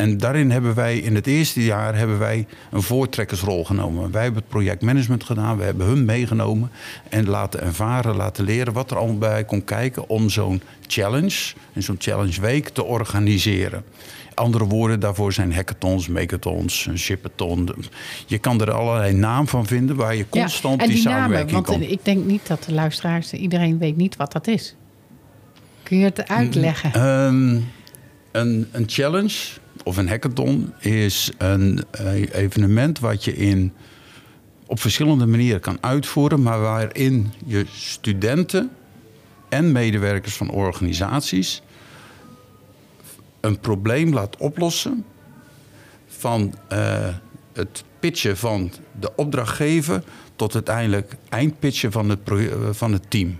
en 0.00 0.19
daarin 0.19 0.50
hebben 0.50 0.75
wij 0.75 0.99
in 0.99 1.14
het 1.14 1.26
eerste 1.26 1.64
jaar 1.64 1.97
hebben 1.97 2.19
wij 2.19 2.47
een 2.70 2.82
voortrekkersrol 2.82 3.64
genomen. 3.64 4.11
Wij 4.11 4.23
hebben 4.23 4.41
het 4.41 4.50
projectmanagement 4.50 5.25
gedaan, 5.25 5.56
we 5.56 5.64
hebben 5.64 5.87
hun 5.87 6.05
meegenomen 6.05 6.70
en 7.08 7.29
laten 7.29 7.62
ervaren, 7.62 8.17
laten 8.17 8.44
leren 8.44 8.73
wat 8.73 8.91
er 8.91 8.97
allemaal 8.97 9.19
bij 9.19 9.44
komt 9.44 9.64
kijken 9.64 10.08
om 10.08 10.29
zo'n 10.29 10.62
challenge, 10.87 11.52
en 11.73 11.82
zo'n 11.82 11.97
challenge 11.99 12.41
week 12.41 12.69
te 12.69 12.85
organiseren. 12.85 13.85
Andere 14.35 14.64
woorden 14.64 15.00
daarvoor 15.00 15.32
zijn 15.32 15.55
hackathons, 15.55 16.08
megathons, 16.08 16.87
een 16.87 16.99
shipathon. 16.99 17.69
Je 18.26 18.38
kan 18.38 18.61
er 18.61 18.70
allerlei 18.70 19.12
naam 19.12 19.49
van 19.49 19.67
vinden 19.67 19.97
waar 19.97 20.17
je 20.17 20.29
constant 20.29 20.81
die, 20.81 20.88
die 20.88 21.02
namen, 21.02 21.20
samenwerking 21.20 21.67
want 21.67 21.67
kan. 21.67 21.82
ik 21.82 22.05
denk 22.05 22.25
niet 22.25 22.47
dat 22.47 22.64
de 22.64 22.73
luisteraars, 22.73 23.32
iedereen 23.32 23.79
weet 23.79 23.97
niet 23.97 24.17
wat 24.17 24.32
dat 24.32 24.47
is. 24.47 24.75
Kun 25.82 25.99
je 25.99 26.05
het 26.05 26.29
uitleggen? 26.29 26.93
Ehm, 26.93 27.61
een, 28.32 28.69
een 28.73 28.85
challenge 28.87 29.58
of 29.84 29.96
een 29.96 30.08
hackathon 30.08 30.72
is 30.78 31.32
een 31.38 31.84
eh, 31.90 32.34
evenement 32.34 32.99
wat 32.99 33.25
je 33.25 33.37
in, 33.37 33.72
op 34.66 34.80
verschillende 34.80 35.26
manieren 35.26 35.60
kan 35.60 35.78
uitvoeren, 35.80 36.42
maar 36.42 36.60
waarin 36.60 37.32
je 37.46 37.64
studenten 37.72 38.70
en 39.49 39.72
medewerkers 39.72 40.34
van 40.34 40.50
organisaties 40.50 41.62
een 43.40 43.60
probleem 43.60 44.12
laat 44.12 44.37
oplossen 44.37 45.04
van 46.06 46.54
eh, 46.68 47.08
het 47.52 47.84
pitchen 48.00 48.37
van 48.37 48.72
de 49.00 49.12
opdrachtgever 49.16 50.02
tot 50.37 50.54
uiteindelijk 50.54 51.16
eindpitchen 51.28 51.92
van 51.92 52.08
het, 52.08 52.18
eh, 52.25 52.38
van 52.70 52.92
het 52.92 53.10
team. 53.10 53.38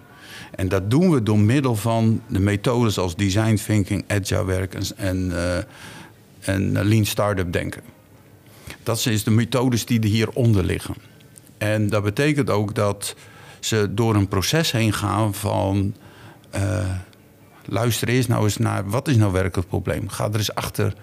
En 0.54 0.68
dat 0.68 0.90
doen 0.90 1.11
we 1.11 1.23
door 1.23 1.38
middel 1.38 1.76
van 1.76 2.23
de 2.28 2.40
methodes 2.40 2.99
als 2.99 3.16
design 3.16 3.54
thinking, 3.54 4.04
agile 4.09 4.44
werk 4.44 4.75
en, 4.97 5.32
en 6.40 6.85
lean 6.85 7.04
startup 7.04 7.52
denken. 7.52 7.82
Dat 8.82 9.00
zijn 9.00 9.20
de 9.25 9.30
methodes 9.30 9.87
die 9.87 10.00
er 10.00 10.09
hieronder 10.09 10.64
liggen. 10.64 10.94
En 11.59 11.88
dat 11.88 12.02
betekent 12.02 12.50
ook 12.50 12.75
dat 12.75 13.14
ze 13.61 13.94
door 13.94 14.14
een 14.14 14.28
proces 14.28 14.73
heen 14.73 14.92
gaan 14.92 15.35
van... 15.35 15.94
eh, 16.50 16.94
luister 17.64 18.09
eerst 18.09 18.28
nou 18.28 18.44
eens 18.44 18.56
naar 18.56 18.88
wat 18.88 19.09
is 19.09 19.16
nou 19.16 19.32
werkelijk 19.32 19.56
het 19.56 19.68
probleem. 19.68 20.09
Ga 20.09 20.25
er 20.25 20.37
eens 20.37 20.54
achter. 20.54 20.94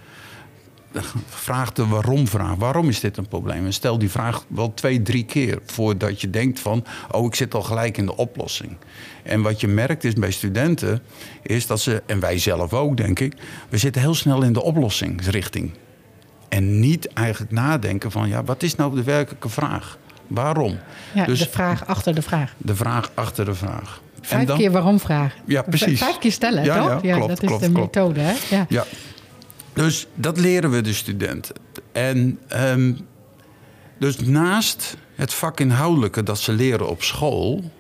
Vraag 1.28 1.72
de 1.72 1.88
waarom-vraag. 1.88 2.56
Waarom 2.56 2.88
is 2.90 3.00
dit 3.00 3.18
een 3.18 3.28
probleem? 3.28 3.66
En 3.66 3.74
stel 3.74 3.98
die 3.98 4.10
vraag 4.10 4.46
wel 4.48 4.74
twee, 4.74 5.02
drie 5.02 5.26
keer 5.26 5.60
voordat 5.66 6.22
je 6.22 6.30
denkt 6.30 6.60
van... 6.60 6.86
oh, 7.12 7.26
ik 7.26 7.36
zit 7.36 7.54
al 7.54 7.62
gelijk 7.62 7.98
in 7.98 8.06
de 8.06 8.16
oplossing. 8.16 8.78
En 9.24 9.42
wat 9.42 9.62
je 9.62 9.68
merkt 9.68 10.04
is 10.04 10.14
bij 10.14 10.32
studenten... 10.32 11.02
is 11.42 11.68
dat 11.68 11.80
ze, 11.80 12.04
en 12.06 12.20
wij 12.20 12.38
zelf 12.38 12.74
ook 12.74 12.98
denk 12.98 13.20
ik... 13.20 13.34
we 13.70 13.78
zitten 13.78 14.02
heel 14.02 14.16
snel 14.16 14.42
in 14.44 14.54
de 14.54 14.62
oplossingsrichting. 14.64 15.74
En 16.50 16.80
niet 16.80 17.14
eigenlijk 17.14 17.52
nadenken 17.52 18.12
van... 18.12 18.28
ja, 18.30 18.44
wat 18.44 18.64
is 18.64 18.76
nou 18.76 18.96
de 18.96 19.04
werkelijke 19.04 19.50
vraag? 19.50 19.98
Waarom? 20.28 20.78
ja, 21.14 21.26
dus 21.26 21.40
de 21.40 21.50
vraag 21.50 21.88
achter 21.88 22.16
de 22.16 22.22
vraag. 22.22 22.54
de 22.58 22.76
vraag 22.76 23.12
achter 23.14 23.46
de 23.46 23.54
vraag. 23.56 24.02
Vijf 24.22 24.48
dan- 24.48 24.58
keer 24.58 24.72
waarom 24.72 25.00
vragen. 25.00 25.40
Ja, 25.46 25.62
precies. 25.62 26.00
Vijf 26.00 26.18
keer 26.18 26.32
stellen, 26.32 26.64
Ja, 26.64 26.82
toch? 26.82 27.02
ja, 27.04 27.16
klopt, 27.16 27.28
dat 27.30 27.44
is 27.44 27.50
de 27.60 27.72
klopt. 27.72 27.74
methode, 27.74 28.20
hè? 28.20 28.34
Ja. 28.50 28.66
Ja. 28.70 28.86
Dus 29.78 30.08
dat 30.16 30.40
leren 30.40 30.72
we 30.72 30.82
de 30.82 30.94
studenten. 30.94 31.56
En 31.92 32.40
ehm, 32.48 32.94
dus 34.00 34.20
naast 34.20 34.98
het 35.16 35.34
vakinhoudelijke 35.34 36.24
dat 36.24 36.40
ze 36.40 36.52
leren 36.52 36.90
op 36.90 37.04
school, 37.04 37.72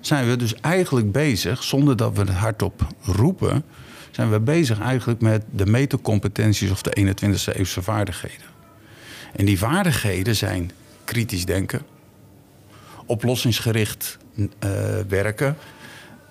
zijn 0.00 0.28
we 0.28 0.36
dus 0.36 0.54
eigenlijk 0.54 1.12
bezig, 1.12 1.62
zonder 1.62 1.96
dat 1.96 2.12
we 2.12 2.20
het 2.20 2.30
hardop 2.30 2.86
roepen, 3.02 3.64
zijn 4.10 4.30
we 4.30 4.40
bezig 4.40 4.80
eigenlijk 4.80 5.20
met 5.20 5.44
de 5.50 5.66
metacompetenties 5.66 6.70
of 6.70 6.82
de 6.82 7.14
21ste 7.14 7.56
eeuwse 7.56 7.82
vaardigheden. 7.82 8.46
En 9.36 9.44
die 9.44 9.58
vaardigheden 9.58 10.36
zijn 10.36 10.70
kritisch 11.04 11.44
denken, 11.44 11.82
oplossingsgericht 13.06 14.18
uh, 14.36 14.48
werken, 15.08 15.56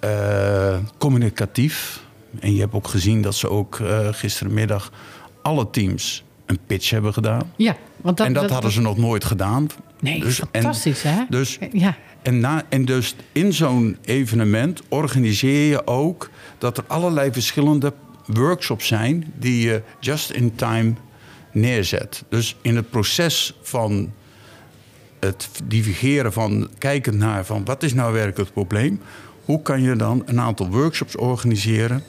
uh, 0.04 0.78
communicatief. 0.98 2.04
En 2.40 2.54
je 2.54 2.60
hebt 2.60 2.74
ook 2.74 2.88
gezien 2.88 3.22
dat 3.22 3.36
ze 3.36 3.50
ook 3.50 3.80
uh, 3.80 4.08
gisterenmiddag 4.12 4.92
alle 5.42 5.70
teams 5.70 6.24
een 6.46 6.60
pitch 6.68 6.90
hebben 6.90 7.14
gedaan. 7.14 7.54
Ja, 7.56 7.76
want 7.98 8.18
dat, 8.18 8.28
en 8.28 8.34
dat, 8.34 8.42
dat 8.42 8.52
hadden 8.52 8.72
ze 8.72 8.82
nog 8.82 8.98
nooit 8.98 9.26
gedaan. 9.26 9.68
Nee, 10.00 10.20
dus, 10.20 10.42
fantastisch 10.52 11.04
en, 11.04 11.14
hè? 11.14 11.24
Dus, 11.30 11.58
ja. 11.72 11.98
en, 12.22 12.40
na, 12.40 12.64
en 12.70 12.86
dus 12.86 13.16
in 13.32 13.54
zo'n 13.54 13.98
evenement 14.02 14.82
organiseer 14.90 15.70
je 15.70 15.88
ook 15.88 16.30
dat 16.58 16.78
er 16.78 16.84
allerlei 16.88 17.32
verschillende 17.32 17.94
workshops 18.26 18.88
zijn 18.88 19.34
die 19.36 19.62
je 19.68 19.82
just 20.00 20.32
in 20.32 20.56
time 20.56 20.94
neerzet. 21.52 22.24
Dus 22.30 22.56
in 22.62 22.76
het 22.76 22.90
proces 22.90 23.54
van 23.62 24.12
het 25.20 25.50
divergeren 25.64 26.34
van 26.34 26.70
kijken 26.78 27.18
naar 27.18 27.46
van 27.46 27.66
wat 27.66 27.84
is 27.84 27.94
nou 27.94 28.14
werkelijk 28.14 28.38
het 28.38 28.54
probleem, 28.54 29.02
hoe 29.46 29.62
kan 29.62 29.82
je 29.82 29.96
dan 29.96 30.24
een 30.26 30.40
aantal 30.40 30.68
workshops 30.68 31.16
organiseren 31.16 32.04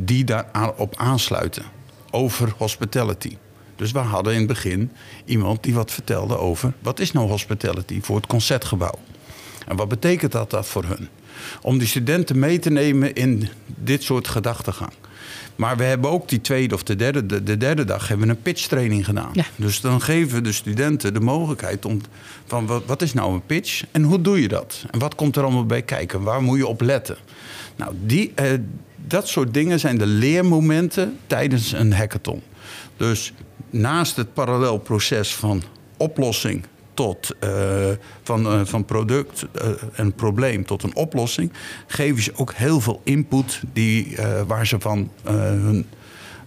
die 0.00 0.24
daarop 0.24 0.96
aansluiten 0.96 1.62
over 2.10 2.54
hospitality. 2.56 3.36
Dus 3.76 3.92
we 3.92 3.98
hadden 3.98 4.32
in 4.32 4.38
het 4.38 4.48
begin 4.48 4.90
iemand 5.24 5.62
die 5.62 5.74
wat 5.74 5.90
vertelde 5.90 6.38
over 6.38 6.72
wat 6.82 7.00
is 7.00 7.12
nou 7.12 7.28
hospitality 7.28 8.00
voor 8.02 8.16
het 8.16 8.26
concertgebouw. 8.26 8.98
En 9.66 9.76
wat 9.76 9.88
betekent 9.88 10.32
dat, 10.32 10.50
dat 10.50 10.66
voor 10.66 10.84
hun? 10.84 11.08
Om 11.62 11.78
die 11.78 11.88
studenten 11.88 12.38
mee 12.38 12.58
te 12.58 12.70
nemen 12.70 13.14
in 13.14 13.48
dit 13.66 14.02
soort 14.02 14.28
gedachtegang. 14.28 14.92
Maar 15.56 15.76
we 15.76 15.84
hebben 15.84 16.10
ook 16.10 16.28
die 16.28 16.40
tweede 16.40 16.74
of 16.74 16.82
de 16.82 16.96
derde, 16.96 17.26
de, 17.26 17.42
de 17.42 17.56
derde 17.56 17.84
dag 17.84 18.08
hebben 18.08 18.26
we 18.26 18.32
een 18.32 18.42
pitchtraining 18.42 19.04
gedaan. 19.04 19.30
Ja. 19.32 19.44
Dus 19.56 19.80
dan 19.80 20.02
geven 20.02 20.34
we 20.34 20.40
de 20.40 20.52
studenten 20.52 21.14
de 21.14 21.20
mogelijkheid 21.20 21.84
om 21.84 22.00
van 22.46 22.66
wat, 22.66 22.82
wat 22.86 23.02
is 23.02 23.12
nou 23.12 23.32
een 23.32 23.46
pitch 23.46 23.84
en 23.90 24.02
hoe 24.02 24.20
doe 24.20 24.42
je 24.42 24.48
dat? 24.48 24.84
En 24.90 24.98
wat 24.98 25.14
komt 25.14 25.36
er 25.36 25.42
allemaal 25.42 25.66
bij 25.66 25.82
kijken? 25.82 26.22
Waar 26.22 26.42
moet 26.42 26.58
je 26.58 26.66
op 26.66 26.80
letten? 26.80 27.16
Nou, 27.76 27.94
die, 28.04 28.32
eh, 28.34 28.52
dat 29.06 29.28
soort 29.28 29.54
dingen 29.54 29.80
zijn 29.80 29.98
de 29.98 30.06
leermomenten 30.06 31.18
tijdens 31.26 31.72
een 31.72 31.92
hackathon. 31.92 32.42
Dus 32.96 33.32
naast 33.70 34.16
het 34.16 34.34
parallel 34.34 34.78
proces 34.78 35.34
van 35.34 35.62
oplossing 35.96 36.64
tot 36.94 37.34
uh, 37.44 37.50
van, 38.22 38.46
uh, 38.46 38.60
van 38.64 38.84
product 38.84 39.46
uh, 39.62 39.68
en 39.92 40.12
probleem 40.12 40.64
tot 40.64 40.82
een 40.82 40.96
oplossing, 40.96 41.52
geven 41.86 42.22
ze 42.22 42.32
ook 42.34 42.52
heel 42.52 42.80
veel 42.80 43.00
input 43.04 43.62
die, 43.72 44.16
waar 44.46 44.66
ze 44.66 44.80
van, 44.80 45.10
hun, 45.24 45.86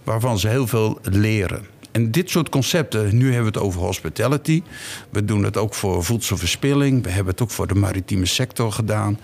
waarvan 0.04 0.38
ze 0.38 0.48
heel 0.48 0.66
veel 0.66 0.98
leren. 1.02 1.71
En 1.92 2.10
dit 2.10 2.30
soort 2.30 2.48
concepten, 2.48 3.16
nu 3.16 3.24
hebben 3.24 3.52
we 3.52 3.58
het 3.58 3.66
over 3.66 3.80
hospitality. 3.80 4.62
We 5.10 5.24
doen 5.24 5.44
het 5.44 5.56
ook 5.56 5.74
voor 5.74 6.04
voedselverspilling. 6.04 7.02
We 7.02 7.10
hebben 7.10 7.32
het 7.32 7.42
ook 7.42 7.50
voor 7.50 7.66
de 7.66 7.74
maritieme 7.74 8.26
sector 8.26 8.72
gedaan. 8.72 9.18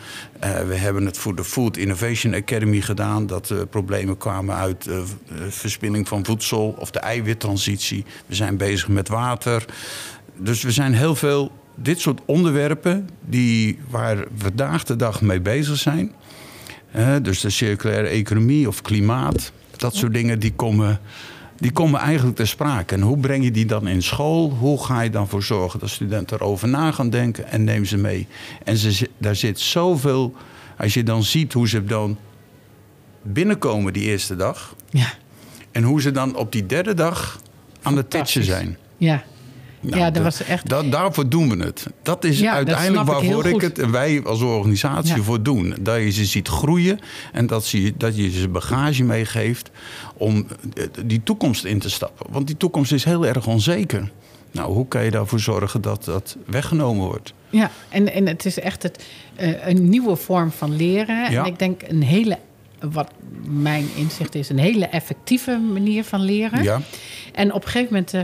Uh, 0.44 0.60
we 0.60 0.74
hebben 0.74 1.06
het 1.06 1.18
voor 1.18 1.34
de 1.34 1.44
Food 1.44 1.76
Innovation 1.76 2.34
Academy 2.34 2.80
gedaan. 2.80 3.26
Dat 3.26 3.50
uh, 3.50 3.58
problemen 3.70 4.16
kwamen 4.16 4.54
uit 4.54 4.86
uh, 4.86 5.00
verspilling 5.48 6.08
van 6.08 6.24
voedsel 6.24 6.74
of 6.78 6.90
de 6.90 6.98
eiwittransitie. 6.98 8.04
We 8.26 8.34
zijn 8.34 8.56
bezig 8.56 8.88
met 8.88 9.08
water. 9.08 9.64
Dus 10.36 10.62
we 10.62 10.72
zijn 10.72 10.94
heel 10.94 11.14
veel 11.14 11.52
dit 11.74 12.00
soort 12.00 12.20
onderwerpen 12.24 13.08
die, 13.26 13.78
waar 13.90 14.16
we 14.16 14.24
vandaag 14.36 14.84
de 14.84 14.96
dag 14.96 15.20
mee 15.20 15.40
bezig 15.40 15.76
zijn. 15.76 16.12
dus 17.22 17.40
de 17.40 17.50
circulaire 17.50 18.08
economie 18.08 18.68
of 18.68 18.82
klimaat. 18.82 19.52
Dat 19.76 19.94
soort 19.94 20.14
dingen 20.14 20.38
die 20.38 20.52
komen 20.52 21.00
die 21.58 21.72
komen 21.72 22.00
eigenlijk 22.00 22.36
ter 22.36 22.46
sprake. 22.46 22.94
En 22.94 23.00
hoe 23.00 23.18
breng 23.18 23.44
je 23.44 23.50
die 23.50 23.66
dan 23.66 23.88
in 23.88 24.02
school? 24.02 24.50
Hoe 24.50 24.84
ga 24.84 25.00
je 25.00 25.10
dan 25.10 25.28
voor 25.28 25.42
zorgen 25.42 25.80
dat 25.80 25.88
studenten 25.88 26.40
erover 26.40 26.68
na 26.68 26.92
gaan 26.92 27.10
denken 27.10 27.48
en 27.48 27.64
neem 27.64 27.84
ze 27.84 27.96
mee? 27.96 28.26
En 28.64 28.76
ze, 28.76 29.10
daar 29.18 29.36
zit 29.36 29.60
zoveel, 29.60 30.34
als 30.78 30.94
je 30.94 31.02
dan 31.02 31.22
ziet 31.22 31.52
hoe 31.52 31.68
ze 31.68 31.84
dan 31.84 32.18
binnenkomen 33.22 33.92
die 33.92 34.02
eerste 34.02 34.36
dag. 34.36 34.74
Ja. 34.90 35.12
En 35.72 35.82
hoe 35.82 36.00
ze 36.00 36.10
dan 36.10 36.36
op 36.36 36.52
die 36.52 36.66
derde 36.66 36.94
dag 36.94 37.40
aan 37.82 37.96
het 37.96 38.08
pitchen 38.08 38.44
zijn. 38.44 38.76
Ja. 38.96 39.24
Nou, 39.80 39.98
ja, 39.98 40.10
dat 40.10 40.22
was 40.22 40.42
echt... 40.42 40.68
Dat, 40.68 40.92
daarvoor 40.92 41.28
doen 41.28 41.56
we 41.56 41.64
het. 41.64 41.86
Dat 42.02 42.24
is 42.24 42.38
Ja, 42.40 42.52
uiteindelijk 42.52 43.06
waarvoor 43.06 43.46
ik, 43.46 43.60
het 43.60 43.90
wij 43.90 44.22
als 44.24 44.40
organisatie 44.40 45.16
Ja. 45.16 45.22
voor 45.22 45.42
doen. 45.42 45.74
Dat 45.80 45.96
je 45.96 46.10
ze 46.10 46.24
ziet 46.24 46.48
groeien 46.48 46.98
en 47.32 47.46
dat, 47.46 47.64
ze, 47.64 47.92
dat 47.96 48.16
je 48.16 48.30
ze 48.30 48.48
bagage 48.48 49.04
meegeeft 49.04 49.70
om 50.14 50.46
eh, 50.74 50.84
die 51.04 51.22
toekomst 51.22 51.64
in 51.64 51.78
te 51.78 51.90
stappen. 51.90 52.26
Want 52.30 52.46
die 52.46 52.56
toekomst 52.56 52.92
is 52.92 53.04
heel 53.04 53.26
erg 53.26 53.46
onzeker. 53.46 54.10
Nou, 54.52 54.72
hoe 54.72 54.88
kan 54.88 55.04
je 55.04 55.10
daarvoor 55.10 55.40
zorgen 55.40 55.80
dat 55.80 56.04
dat 56.04 56.36
weggenomen 56.46 57.06
wordt? 57.06 57.32
Ja, 57.50 57.70
en, 57.88 58.12
en 58.12 58.26
het 58.26 58.44
is 58.44 58.58
echt 58.58 58.82
het, 58.82 59.04
eh, 59.36 59.66
een 59.66 59.88
nieuwe 59.88 60.16
vorm 60.16 60.50
van 60.50 60.76
leren. 60.76 61.30
Ja. 61.30 61.40
En 61.44 61.46
ik 61.52 61.58
denk 61.58 61.82
een 61.86 62.02
hele, 62.02 62.38
wat 62.80 63.10
mijn 63.44 63.88
inzicht 63.94 64.34
is, 64.34 64.48
een 64.48 64.58
hele 64.58 64.86
effectieve 64.86 65.58
manier 65.72 66.04
van 66.04 66.20
leren. 66.20 66.62
Ja, 66.62 66.80
En 67.32 67.52
op 67.52 67.64
een 67.64 67.70
gegeven 67.70 67.92
moment 67.92 68.14
eh, 68.14 68.20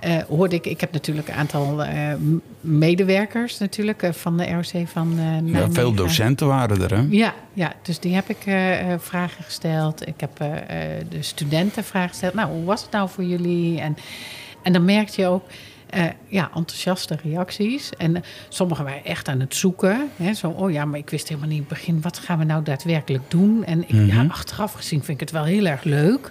eh, 0.00 0.16
hoorde 0.28 0.54
ik, 0.54 0.66
ik 0.66 0.80
heb 0.80 0.92
natuurlijk 0.92 1.28
een 1.28 1.34
aantal 1.34 1.84
eh, 1.84 2.12
medewerkers 2.60 3.58
natuurlijk 3.58 4.02
eh, 4.02 4.12
van 4.12 4.36
de 4.36 4.50
ROC 4.50 4.88
van 4.88 5.18
ja 5.44 5.70
veel 5.70 5.94
docenten 5.94 6.46
waren 6.46 6.82
er, 6.82 6.96
hè? 6.96 7.06
Ja, 7.10 7.34
ja, 7.52 7.72
dus 7.82 7.98
die 7.98 8.14
heb 8.14 8.28
ik 8.28 8.42
vragen 8.98 9.44
gesteld. 9.44 10.06
Ik 10.06 10.20
heb 10.20 10.36
de 11.08 11.22
studenten 11.22 11.84
vragen 11.84 12.08
gesteld. 12.08 12.34
Nou, 12.34 12.50
hoe 12.50 12.64
was 12.64 12.82
het 12.82 12.90
nou 12.90 13.08
voor 13.08 13.24
jullie? 13.24 13.80
En, 13.80 13.96
en 14.62 14.72
dan 14.72 14.84
merkte 14.84 15.20
je 15.20 15.26
ook 15.26 15.44
ja, 16.28 16.50
enthousiaste 16.54 17.18
reacties. 17.22 17.90
En 17.96 18.22
sommigen 18.48 18.84
waren 18.84 19.04
echt 19.04 19.28
aan 19.28 19.40
het 19.40 19.54
zoeken. 19.54 20.10
Hè, 20.16 20.34
zo, 20.34 20.48
oh 20.48 20.70
ja, 20.70 20.84
maar 20.84 20.98
ik 20.98 21.10
wist 21.10 21.28
helemaal 21.28 21.48
niet 21.48 21.58
in 21.58 21.66
het 21.68 21.78
begin... 21.78 22.00
wat 22.00 22.18
gaan 22.18 22.38
we 22.38 22.44
nou 22.44 22.62
daadwerkelijk 22.62 23.30
doen? 23.30 23.64
En 23.64 23.82
ik, 23.88 24.12
ja, 24.12 24.26
achteraf 24.28 24.72
gezien 24.72 25.04
vind 25.04 25.20
ik 25.20 25.20
het 25.20 25.30
wel 25.30 25.44
heel 25.44 25.66
erg 25.66 25.82
leuk. 25.82 26.30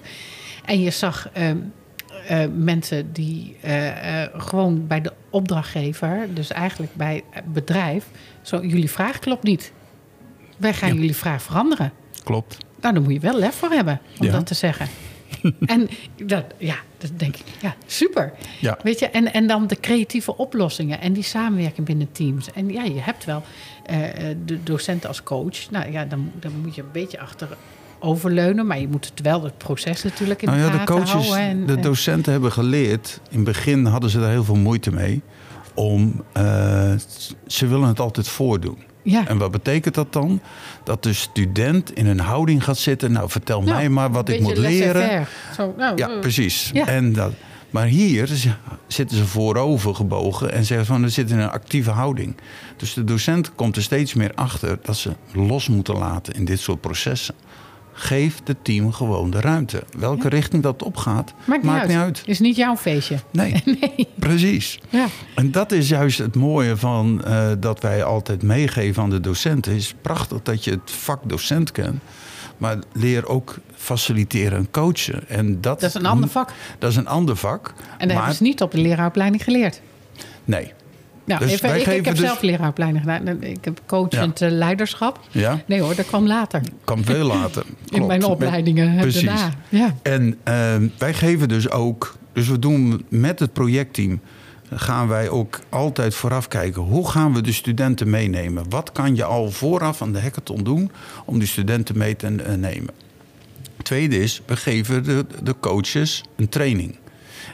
En 0.66 0.82
je 0.82 0.90
zag... 0.90 1.30
ehm, 1.34 1.58
eh, 2.28 2.46
mensen 2.56 3.14
die 3.14 3.56
eh, 3.62 4.24
eh, 4.24 4.30
gewoon 4.38 4.88
bij 4.88 5.02
de 5.02 5.14
opdrachtgever, 5.30 6.28
dus 6.34 6.52
eigenlijk 6.52 6.96
bij 6.96 7.24
het 7.30 7.54
bedrijf, 7.54 8.06
zo, 8.42 8.62
jullie 8.66 8.92
vraag 8.92 9.20
klopt 9.20 9.44
niet. 9.44 9.72
Wij 10.58 10.74
gaan 10.74 10.90
Ja. 10.90 10.96
jullie 10.96 11.16
vraag 11.16 11.42
veranderen. 11.42 11.92
Klopt. 12.24 12.58
Nou, 12.82 12.94
daar 12.94 13.04
moet 13.04 13.14
je 13.14 13.20
wel 13.20 13.38
lef 13.40 13.56
voor 13.56 13.70
hebben 13.70 14.02
om 14.20 14.26
Ja. 14.26 14.32
dat 14.32 14.46
te 14.46 14.54
zeggen. 14.54 14.88
en 15.66 15.90
dat, 16.26 16.46
ja, 16.58 16.76
dat 16.98 17.12
denk 17.16 17.36
ik, 17.36 17.44
ja, 17.62 17.76
super. 17.86 18.34
Ja. 18.60 18.78
Weet 18.84 19.00
je, 19.00 19.10
en, 19.10 19.34
en 19.34 19.48
dan 19.48 19.68
de 19.68 19.80
creatieve 19.80 20.38
oplossingen 20.38 21.02
en 21.02 21.14
die 21.14 21.24
samenwerking 21.24 21.88
binnen 21.88 22.12
teams. 22.12 22.52
En 22.52 22.70
ja, 22.72 22.84
je 22.84 23.00
hebt 23.02 23.26
wel 23.26 23.44
de 24.46 24.64
docenten 24.64 25.10
als 25.10 25.24
coach. 25.24 25.70
Nou 25.72 25.92
ja, 25.92 26.06
dan, 26.06 26.32
dan 26.40 26.52
moet 26.62 26.76
je 26.76 26.82
een 26.82 26.92
beetje 26.92 27.20
achter 27.20 27.48
overleunen, 28.00 28.68
maar 28.68 28.80
je 28.80 28.88
moet 28.88 29.06
het 29.06 29.22
wel 29.22 29.44
het 29.44 29.58
proces 29.58 30.04
natuurlijk 30.04 30.42
in 30.42 30.48
Nou 30.50 30.60
de 30.62 30.66
ja, 30.66 30.78
de 30.78 30.84
coaches, 30.92 31.12
houden. 31.12 31.38
En, 31.38 31.66
de 31.66 31.74
en- 31.76 31.82
docenten 31.82 32.32
hebben 32.32 32.52
geleerd. 32.52 33.20
In 33.30 33.36
het 33.36 33.46
begin 33.46 33.86
hadden 33.86 34.10
ze 34.10 34.20
daar 34.20 34.30
heel 34.30 34.44
veel 34.44 34.56
moeite 34.56 34.92
mee. 34.92 35.22
Om, 35.74 36.24
eh, 36.34 36.44
ze 37.48 37.68
willen 37.68 37.88
het 37.88 38.00
altijd 38.00 38.28
voordoen. 38.28 38.78
ja. 39.02 39.28
En 39.28 39.38
wat 39.38 39.52
betekent 39.52 39.96
dat 39.96 40.14
dan? 40.14 40.42
Dat 40.84 41.04
de 41.04 41.14
student 41.14 41.94
in 41.96 42.08
een 42.08 42.20
houding 42.20 42.64
gaat 42.64 42.78
zitten. 42.78 43.12
Nou, 43.12 43.30
vertel 43.30 43.62
Nou, 43.62 43.72
mij 43.76 43.90
maar 43.90 44.12
wat 44.12 44.30
ik 44.30 44.40
moet 44.42 44.58
leren. 44.58 45.28
Zo, 45.56 45.74
nou, 45.78 45.98
Ja, 45.98 46.10
eh, 46.10 46.20
precies. 46.20 46.70
ja. 46.74 46.88
En 46.88 47.14
dat, 47.14 47.32
maar 47.70 47.86
hier 47.86 48.30
zitten 48.88 49.18
ze 49.18 49.26
voorover 49.26 49.96
gebogen 49.96 50.52
en 50.52 50.66
zeggen 50.66 50.86
van, 50.88 51.04
er 51.04 51.10
zit 51.10 51.30
in 51.32 51.40
een 51.40 51.50
actieve 51.50 51.92
houding. 51.92 52.36
Dus 52.78 52.94
de 52.94 53.04
docent 53.04 53.56
komt 53.56 53.76
er 53.76 53.82
steeds 53.84 54.14
meer 54.14 54.32
achter 54.36 54.80
dat 54.84 54.98
ze 54.98 55.12
los 55.34 55.68
moeten 55.68 55.98
laten 55.98 56.34
in 56.34 56.46
dit 56.46 56.60
soort 56.60 56.82
processen. 56.82 57.36
Geef 58.00 58.42
het 58.44 58.58
team 58.62 58.92
gewoon 58.94 59.30
de 59.30 59.42
ruimte. 59.42 59.84
Welke 59.98 60.30
richting 60.30 60.64
dat 60.64 60.84
opgaat, 60.84 61.34
Maakt, 61.46 61.88
niet, 61.88 61.98
uit. 61.98 62.24
Is 62.26 62.40
niet 62.40 62.56
jouw 62.56 62.76
feestje. 62.76 63.20
Nee, 63.32 63.62
Nee. 63.80 64.08
precies. 64.16 64.80
Ja. 64.90 65.06
En 65.36 65.52
dat 65.52 65.72
is 65.72 65.90
juist 65.90 66.18
het 66.18 66.36
mooie 66.36 66.78
van 66.78 67.24
eh, 67.24 67.52
dat 67.60 67.82
wij 67.82 68.04
altijd 68.04 68.44
meegeven 68.44 69.04
aan 69.04 69.10
de 69.10 69.20
docenten. 69.20 69.72
Het 69.72 69.82
is 69.82 69.96
prachtig 70.02 70.42
dat 70.42 70.64
je 70.64 70.72
het 70.72 70.92
vak 70.92 71.20
docent 71.30 71.72
kent. 71.72 72.02
Maar 72.58 72.78
leer 72.94 73.28
ook 73.28 73.56
faciliteren 73.76 74.58
en 74.58 74.72
coachen. 74.72 75.30
En 75.30 75.62
dat, 75.62 75.80
Dat 75.80 75.90
is 75.90 75.96
een 75.96 76.06
ander 76.06 76.30
vak. 76.30 76.54
Dat 76.80 76.90
is 76.92 76.96
een 76.96 77.08
ander 77.08 77.36
vak. 77.36 77.68
En 77.78 77.98
dat 77.98 78.08
maar, 78.08 78.16
hebben 78.18 78.36
ze 78.36 78.44
niet 78.44 78.62
op 78.62 78.72
de 78.72 78.80
leraaropleiding 78.80 79.44
geleerd. 79.44 79.82
Nee. 80.46 80.74
Nou, 81.28 81.40
Dus 81.40 81.52
even, 81.52 81.70
wij 81.70 81.80
ik, 81.82 81.88
ik 81.88 82.06
heb 82.06 82.16
dus- 82.16 82.26
zelf 82.26 82.42
leraaropleiding 82.42 83.04
gedaan. 83.04 83.42
Ik 83.44 83.66
heb 83.66 83.82
coachend 83.86 84.42
eh, 84.42 84.52
leiderschap. 84.52 85.20
Ja, 85.32 85.62
Nee 85.66 85.82
hoor, 85.82 85.96
dat 85.96 86.06
kwam 86.06 86.28
later. 86.28 86.62
kan 86.84 87.04
veel 87.04 87.26
later. 87.26 87.64
in 87.90 88.06
mijn 88.06 88.20
Met- 88.20 88.30
opleidingen 88.30 88.94
eh, 88.96 89.02
precies. 89.02 89.24
daarna. 89.24 89.52
Ja. 89.70 89.96
En 90.02 90.38
ehm, 90.44 90.88
wij 90.98 91.14
geven 91.14 91.48
dus 91.48 91.70
ook, 91.70 92.16
dus 92.34 92.48
we 92.48 92.60
doen 92.60 93.06
met 93.10 93.40
het 93.40 93.54
projectteam, 93.54 94.20
gaan 94.74 95.08
wij 95.08 95.30
ook 95.30 95.60
altijd 95.70 96.16
vooraf 96.16 96.48
kijken 96.48 96.82
hoe 96.82 97.10
gaan 97.10 97.34
we 97.34 97.42
de 97.42 97.54
studenten 97.54 98.10
meenemen? 98.10 98.70
Wat 98.70 98.92
kan 98.92 99.16
je 99.16 99.24
al 99.24 99.52
vooraf 99.52 100.02
aan 100.02 100.14
de 100.14 100.22
hackathon 100.22 100.64
doen 100.64 100.92
om 101.26 101.40
die 101.40 101.48
studenten 101.48 101.98
mee 101.98 102.16
te 102.16 102.28
eh, 102.28 102.54
nemen? 102.54 102.94
Tweede 103.84 104.20
is, 104.20 104.42
we 104.46 104.56
geven 104.56 105.04
de, 105.04 105.26
de 105.44 105.56
coaches 105.60 106.24
een 106.36 106.50
training. 106.50 106.96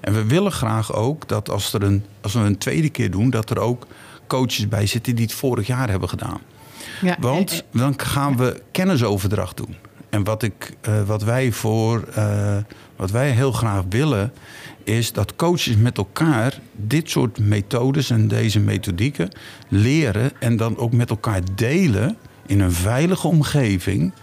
En 0.04 0.14
we 0.14 0.26
willen 0.26 0.52
graag 0.52 0.94
ook 0.94 1.28
dat 1.28 1.50
als, 1.50 1.74
er 1.74 1.84
een, 1.84 2.04
als 2.22 2.34
we 2.34 2.40
een 2.40 2.58
tweede 2.58 2.90
keer 2.90 3.12
doen, 3.12 3.30
dat 3.30 3.50
er 3.50 3.60
ook 3.60 3.88
coaches 4.28 4.68
bij 4.68 4.86
zitten 4.86 5.16
die 5.16 5.26
het 5.26 5.34
vorig 5.34 5.68
jaar 5.68 5.90
hebben 5.90 6.10
gedaan. 6.10 6.42
Ja, 7.02 7.18
Want 7.20 7.52
en- 7.72 7.80
dan 7.80 7.94
gaan 8.00 8.38
we 8.38 8.62
kennisoverdracht 8.72 9.58
doen. 9.58 9.76
En 10.10 10.24
wat, 10.24 10.44
ik, 10.44 10.74
eh, 10.82 11.02
wat, 11.04 11.24
wij 11.24 11.52
voor, 11.52 12.04
eh, 12.14 12.58
wat 12.96 13.12
wij 13.12 13.30
heel 13.32 13.52
graag 13.52 13.84
willen, 13.90 14.34
is 14.84 15.12
dat 15.12 15.36
coaches 15.36 15.76
met 15.76 15.98
elkaar 15.98 16.60
dit 16.72 17.10
soort 17.10 17.40
methodes 17.40 18.10
en 18.10 18.28
deze 18.28 18.60
methodieken 18.60 19.30
leren 19.68 20.32
en 20.40 20.58
dan 20.58 20.78
ook 20.78 20.92
met 20.92 21.10
elkaar 21.10 21.42
delen 21.56 22.18
in 22.46 22.60
een 22.60 22.72
veilige 22.72 23.28
omgeving, 23.28 24.14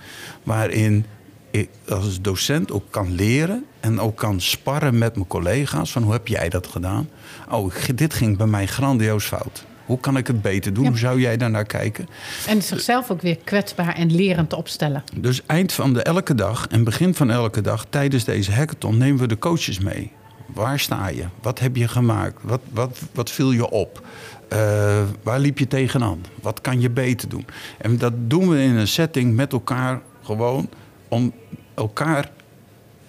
waarin 0.43 1.05
ik 1.51 1.69
als 1.89 2.21
docent 2.21 2.73
ook 2.73 2.85
kan 2.91 3.15
leren 3.15 3.65
en 3.81 4.01
ook 4.01 4.17
kan 4.17 4.41
sparren 4.41 4.99
met 4.99 5.15
mijn 5.15 5.27
collega's 5.27 5.93
van 5.93 6.03
hoe 6.03 6.13
heb 6.13 6.29
jij 6.29 6.49
dat 6.49 6.67
gedaan? 6.67 7.09
Oh, 7.51 7.75
dit 7.95 8.15
ging 8.15 8.37
bij 8.37 8.47
mij 8.47 8.67
grandioos 8.67 9.25
fout. 9.25 9.65
Hoe 9.87 10.01
kan 10.01 10.17
ik 10.17 10.27
het 10.27 10.43
beter 10.43 10.75
doen? 10.75 10.85
Ja. 10.85 10.91
Hoe 10.91 10.99
zou 10.99 11.21
jij 11.21 11.37
daar 11.37 11.51
naar 11.51 11.65
kijken? 11.65 12.09
En 12.47 12.63
zichzelf 12.63 13.11
ook 13.11 13.23
weer 13.23 13.39
kwetsbaar 13.45 13.95
en 13.95 14.15
lerend 14.15 14.53
opstellen. 14.53 15.05
Dus 15.15 15.47
eind 15.47 15.73
van 15.73 15.95
de 15.95 16.03
elke 16.03 16.35
dag 16.35 16.67
en 16.69 16.85
begin 16.85 17.15
van 17.15 17.31
elke 17.31 17.61
dag 17.61 17.87
tijdens 17.89 18.25
deze 18.25 18.53
hackathon 18.53 18.99
nemen 18.99 19.21
we 19.21 19.27
de 19.27 19.39
coaches 19.39 19.79
mee. 19.79 20.13
Waar 20.47 20.79
sta 20.79 21.09
je? 21.09 21.25
Wat 21.43 21.59
heb 21.59 21.77
je 21.77 21.89
gemaakt? 21.89 22.37
Wat, 22.43 22.61
wat, 22.73 22.99
wat 23.13 23.31
viel 23.31 23.53
je 23.53 23.71
op? 23.71 24.07
Eh, 24.49 25.03
waar 25.23 25.39
liep 25.39 25.59
je 25.59 25.67
tegenaan? 25.67 26.25
Wat 26.43 26.61
kan 26.61 26.81
je 26.81 26.91
beter 26.91 27.29
doen? 27.29 27.47
En 27.79 27.99
dat 27.99 28.13
doen 28.17 28.49
we 28.49 28.63
in 28.63 28.77
een 28.77 28.89
setting 28.89 29.35
met 29.35 29.53
elkaar 29.53 30.01
gewoon 30.23 30.69
om 31.11 31.33
elkaar 31.75 32.31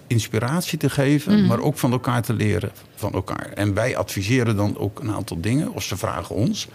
inspiratie 0.06 0.78
te 0.78 0.90
geven, 0.90 1.46
maar 1.46 1.60
ook 1.60 1.78
van 1.78 1.92
elkaar 1.92 2.22
te 2.22 2.32
leren 2.32 2.70
van 2.94 3.12
elkaar. 3.12 3.50
En 3.54 3.74
wij 3.74 3.96
adviseren 3.96 4.56
dan 4.56 4.78
ook 4.78 5.00
een 5.00 5.10
aantal 5.10 5.40
dingen, 5.40 5.74
of 5.74 5.82
ze 5.82 5.96
vragen 5.96 6.34
ons. 6.34 6.68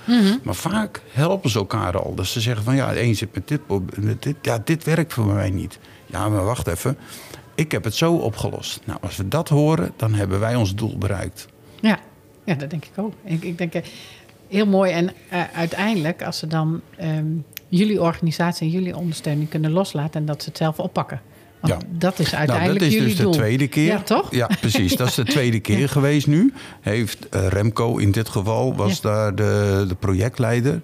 Maar 0.44 0.56
vaak 0.56 1.02
helpen 1.12 1.50
ze 1.50 1.58
elkaar 1.58 1.98
al. 2.00 2.16
Dus 2.16 2.32
ze 2.32 2.42
zeggen 2.42 2.64
van 2.64 2.76
ja, 2.76 2.94
één 2.94 3.16
zit 3.16 3.34
met 3.34 3.48
dit, 3.48 3.62
met 3.96 4.24
dit, 4.24 4.36
ja, 4.42 4.62
dit 4.64 4.84
werkt 4.84 5.14
voor 5.14 5.26
mij 5.26 5.50
niet. 5.50 5.80
Ja, 6.06 6.30
maar 6.30 6.44
wacht 6.44 6.68
even. 6.68 6.98
Ik 7.56 7.72
heb 7.72 7.84
het 7.84 7.96
zo 7.96 8.14
opgelost. 8.14 8.80
Nou, 8.86 9.00
als 9.02 9.16
we 9.18 9.28
dat 9.28 9.50
horen, 9.50 9.92
dan 9.96 10.14
hebben 10.14 10.40
wij 10.40 10.56
ons 10.56 10.76
doel 10.76 10.98
bereikt. 10.98 11.48
Ja, 11.80 12.00
ja 12.44 12.56
dat 12.56 12.70
denk 12.70 12.86
ik 12.86 12.92
ook. 12.96 13.14
Ik, 13.24 13.44
ik 13.44 13.58
denk 13.58 13.74
eh, 13.74 13.82
heel 14.48 14.66
mooi. 14.66 14.92
En 14.92 15.10
eh, 15.30 15.44
uiteindelijk, 15.54 16.24
als 16.24 16.38
ze 16.38 16.48
dan 16.48 16.82
ehm, 16.98 17.26
jullie 17.70 18.02
organisatie 18.02 18.68
en 18.68 18.74
jullie 18.74 18.98
ondersteuning 18.98 19.50
kunnen 19.50 19.72
loslaten 19.72 20.20
en 20.20 20.26
dat 20.26 20.42
ze 20.44 20.50
het 20.50 20.58
zelf 20.58 20.80
oppakken. 20.80 21.22
Want 21.60 21.74
Ja. 21.82 21.88
dat 21.92 22.20
is 22.20 22.36
uiteindelijk 22.36 22.80
nou, 22.80 22.80
dat 22.80 22.88
is 22.88 22.94
jullie 22.94 23.16
dus 23.16 23.26
de 23.26 23.42
tweede 23.42 23.68
keer. 23.68 23.86
Ja, 23.86 24.02
toch? 24.02 24.32
Ja, 24.36 24.50
precies. 24.60 24.96
Dat 24.96 25.08
is 25.08 25.16
de 25.16 25.24
tweede 25.24 25.60
keer 25.70 25.90
geweest 25.90 26.28
nu. 26.28 26.54
Heeft 26.82 27.30
eh, 27.30 27.48
Remco 27.48 27.98
in 27.98 28.12
dit 28.12 28.30
geval, 28.30 28.76
was 28.76 29.00
Ja. 29.02 29.10
daar 29.10 29.36
de, 29.36 29.86
de 29.88 29.96
projectleider. 29.96 30.82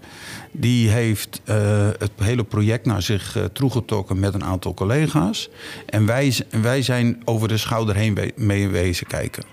Die 0.51 0.89
heeft 0.89 1.41
eh, 1.43 1.87
het 1.99 2.11
hele 2.17 2.43
project 2.43 2.85
naar 2.85 3.01
zich 3.01 3.37
uh, 3.37 3.43
toegetrokken 3.43 4.19
met 4.19 4.33
een 4.33 4.43
aantal 4.43 4.73
collega's. 4.73 5.49
En 5.85 6.05
wij, 6.05 6.33
wij 6.61 6.81
zijn 6.81 7.21
over 7.25 7.47
de 7.47 7.57
schouder 7.57 7.95
heen 7.95 8.15
we- 8.15 8.31
mee 8.35 8.67
wezen 8.67 9.07
kijken. 9.07 9.43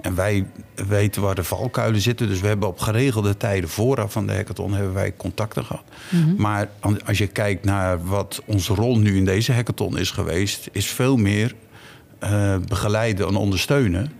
En 0.00 0.14
wij 0.14 0.46
weten 0.88 1.22
waar 1.22 1.34
de 1.34 1.44
valkuilen 1.44 2.00
zitten. 2.00 2.28
Dus 2.28 2.40
we 2.40 2.46
hebben 2.46 2.68
op 2.68 2.78
geregelde 2.78 3.36
tijden 3.36 3.68
vooraf 3.70 4.12
van 4.12 4.26
de 4.26 4.34
hackathon 4.34 4.72
hebben 4.74 4.92
wij 4.94 5.12
contacten 5.16 5.64
gehad. 5.64 5.84
Maar 6.36 6.68
an- 6.80 7.04
als 7.06 7.18
je 7.18 7.26
kijkt 7.26 7.64
naar 7.64 8.04
wat 8.04 8.42
onze 8.46 8.74
rol 8.74 8.98
nu 8.98 9.16
in 9.16 9.24
deze 9.24 9.52
hackathon 9.52 9.98
is 9.98 10.10
geweest, 10.10 10.68
is 10.72 10.86
veel 10.86 11.16
meer 11.16 11.54
eh, 12.18 12.56
begeleiden 12.68 13.26
en 13.28 13.36
ondersteunen. 13.36 14.12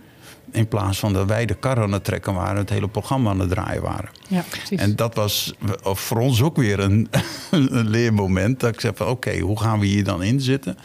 In 0.51 0.67
plaats 0.67 0.99
van 0.99 1.13
dat 1.13 1.27
wij 1.27 1.45
de 1.45 1.53
kar 1.53 1.77
aan 1.81 1.91
het 1.91 2.03
trekken 2.03 2.33
waren, 2.33 2.57
het 2.57 2.69
hele 2.69 2.87
programma 2.87 3.29
aan 3.29 3.39
het 3.39 3.49
draaien 3.49 3.81
waren. 3.81 4.09
Ja, 4.27 4.43
precies. 4.49 4.79
En 4.79 4.95
dat 4.95 5.15
was 5.15 5.53
voor 5.83 6.19
ons 6.19 6.41
ook 6.41 6.55
weer 6.57 6.79
een, 6.79 7.07
een 7.51 7.87
leermoment. 7.89 8.59
Dat 8.59 8.73
ik 8.73 8.79
zei 8.79 8.93
van 8.95 9.07
oké, 9.07 9.37
hoe 9.39 9.59
gaan 9.59 9.79
we 9.79 9.85
hier 9.85 10.03
dan 10.03 10.23
in 10.23 10.41
zitten? 10.41 10.77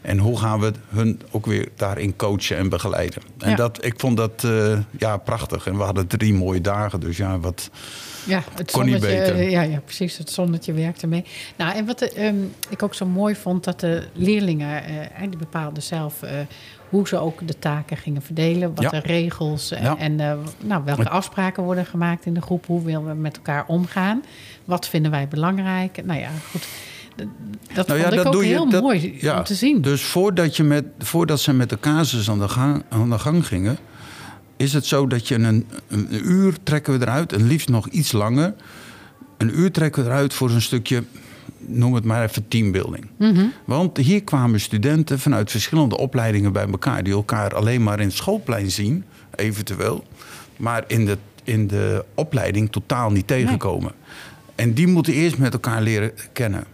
En 0.00 0.18
hoe 0.18 0.38
gaan 0.38 0.60
we 0.60 0.72
hun 0.88 1.20
ook 1.30 1.46
weer 1.46 1.68
daarin 1.76 2.16
coachen 2.16 2.56
en 2.56 2.68
begeleiden? 2.68 3.22
En 3.38 3.50
Ja. 3.50 3.56
dat, 3.56 3.84
ik 3.84 3.94
vond 4.00 4.16
dat 4.16 4.44
eh, 4.44 4.78
ja, 4.98 5.16
prachtig. 5.16 5.66
En 5.66 5.76
we 5.76 5.82
hadden 5.82 6.06
drie 6.06 6.34
mooie 6.34 6.60
dagen. 6.60 7.00
Dus 7.00 7.16
ja, 7.16 7.38
wat... 7.38 7.70
Ja, 8.26 8.42
het 8.54 8.70
Kon 8.70 8.84
niet 8.84 9.00
beter. 9.00 9.34
eh, 9.34 9.50
Ja, 9.50 9.62
ja, 9.62 9.80
precies. 9.84 10.18
Het 10.18 10.30
zonnetje 10.30 10.72
werkte 10.72 11.06
mee. 11.06 11.24
Nou, 11.56 11.76
en 11.76 11.86
wat 11.86 12.00
eh, 12.00 12.26
ehm, 12.28 12.36
ik 12.68 12.82
ook 12.82 12.94
zo 12.94 13.06
mooi 13.06 13.34
vond, 13.34 13.64
dat 13.64 13.80
de 13.80 14.06
leerlingen 14.12 14.84
eh, 14.84 14.96
eigenlijk 14.96 15.38
bepaalden 15.38 15.82
zelf 15.82 16.14
hoe 16.92 17.08
ze 17.08 17.18
ook 17.18 17.46
de 17.48 17.58
taken 17.58 17.96
gingen 17.96 18.22
verdelen, 18.22 18.74
wat 18.74 18.82
Ja. 18.84 18.90
de 18.90 18.98
regels 18.98 19.68
Ja. 19.68 19.96
en 19.98 20.20
eh, 20.20 20.32
nou, 20.64 20.82
welke 20.84 21.08
afspraken 21.08 21.62
worden 21.62 21.86
gemaakt 21.86 22.26
in 22.26 22.34
de 22.34 22.40
groep, 22.42 22.66
hoe 22.66 22.84
willen 22.84 23.06
we 23.06 23.14
met 23.14 23.36
elkaar 23.36 23.64
omgaan, 23.66 24.22
wat 24.64 24.88
vinden 24.88 25.10
wij 25.10 25.28
belangrijk. 25.28 26.04
Nou 26.04 26.20
ja, 26.20 26.28
goed. 26.50 26.66
Dat 27.74 27.86
Nou 27.86 27.98
ja, 27.98 28.04
vond 28.08 28.16
ik 28.18 28.22
dat 28.24 28.34
ook 28.34 28.42
je- 28.42 28.48
heel 28.48 28.68
dat- 28.70 28.82
mooi 28.82 29.16
ja, 29.20 29.38
om 29.38 29.44
te 29.44 29.54
zien. 29.54 29.80
Dus 29.82 30.02
voordat, 30.02 30.56
je 30.56 30.62
met, 30.62 30.84
voordat 30.98 31.40
ze 31.40 31.52
met 31.52 31.70
de 31.70 31.80
casus 31.80 32.30
aan 32.30 32.38
de, 32.38 32.48
gang, 32.48 32.82
aan 32.88 33.10
de 33.10 33.18
gang 33.18 33.46
gingen, 33.46 33.76
is 34.56 34.72
het 34.72 34.86
zo 34.86 35.06
dat 35.06 35.28
je 35.28 35.34
een 35.34 35.66
uur 36.10 36.56
trekken 36.62 36.98
we 36.98 37.04
eruit, 37.04 37.32
en 37.32 37.46
liefst 37.46 37.68
nog 37.68 37.86
iets 37.88 38.12
langer. 38.12 38.54
Een 39.38 39.58
uur 39.58 39.70
trekken 39.70 40.02
we 40.04 40.08
eruit 40.08 40.34
voor 40.34 40.50
een 40.50 40.62
stukje, 40.62 41.02
noem 41.58 41.94
het 41.94 42.04
maar 42.04 42.22
even 42.22 42.48
teambuilding. 42.48 43.06
Mhm. 43.16 43.44
Want 43.64 43.96
hier 43.96 44.22
kwamen 44.22 44.60
studenten 44.60 45.18
vanuit 45.18 45.50
verschillende 45.50 45.98
opleidingen 45.98 46.52
bij 46.52 46.66
elkaar, 46.66 47.02
die 47.02 47.12
elkaar 47.12 47.54
alleen 47.54 47.82
maar 47.82 48.00
in 48.00 48.06
het 48.06 48.16
schoolplein 48.16 48.70
zien, 48.70 49.04
eventueel, 49.34 50.04
maar 50.56 50.84
in 50.86 51.06
de, 51.06 51.18
in 51.44 51.66
de 51.66 52.04
opleiding 52.14 52.72
totaal 52.72 53.10
niet 53.10 53.26
tegenkomen. 53.26 53.92
En 54.54 54.72
die 54.72 54.86
moeten 54.86 55.12
eerst 55.12 55.38
met 55.38 55.52
elkaar 55.52 55.82
leren 55.82 56.12
kennen. 56.32 56.64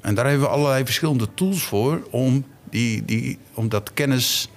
En 0.00 0.14
daar 0.14 0.26
hebben 0.26 0.46
we 0.46 0.52
allerlei 0.54 0.84
verschillende 0.84 1.28
tools 1.34 1.62
voor 1.62 2.06
om, 2.10 2.44
die, 2.70 3.04
die, 3.04 3.38
om 3.54 3.68
dat 3.68 3.92
kennis 3.94 4.50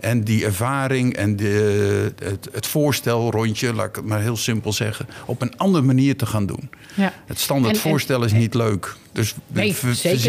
en 0.00 0.24
die 0.24 0.44
ervaring 0.44 1.14
en 1.16 1.36
de, 1.36 2.12
het, 2.24 2.48
het 2.52 2.66
voorstelrondje, 2.66 3.72
laat 3.74 3.88
ik 3.88 3.96
het 3.96 4.04
maar 4.04 4.20
heel 4.20 4.36
simpel 4.36 4.72
zeggen, 4.72 5.06
op 5.24 5.42
een 5.42 5.56
andere 5.58 5.84
manier 5.84 6.16
te 6.16 6.26
gaan 6.26 6.46
doen. 6.46 6.70
Ja. 6.94 7.12
Het 7.26 7.38
standaard 7.40 7.74
En- 7.74 7.80
voorstel 7.80 8.24
is 8.24 8.32
niet 8.32 8.54
leuk. 8.54 8.94
Dus 9.12 9.34
Nee, 9.46 9.74
ver- 9.74 9.94
zeker 9.94 10.20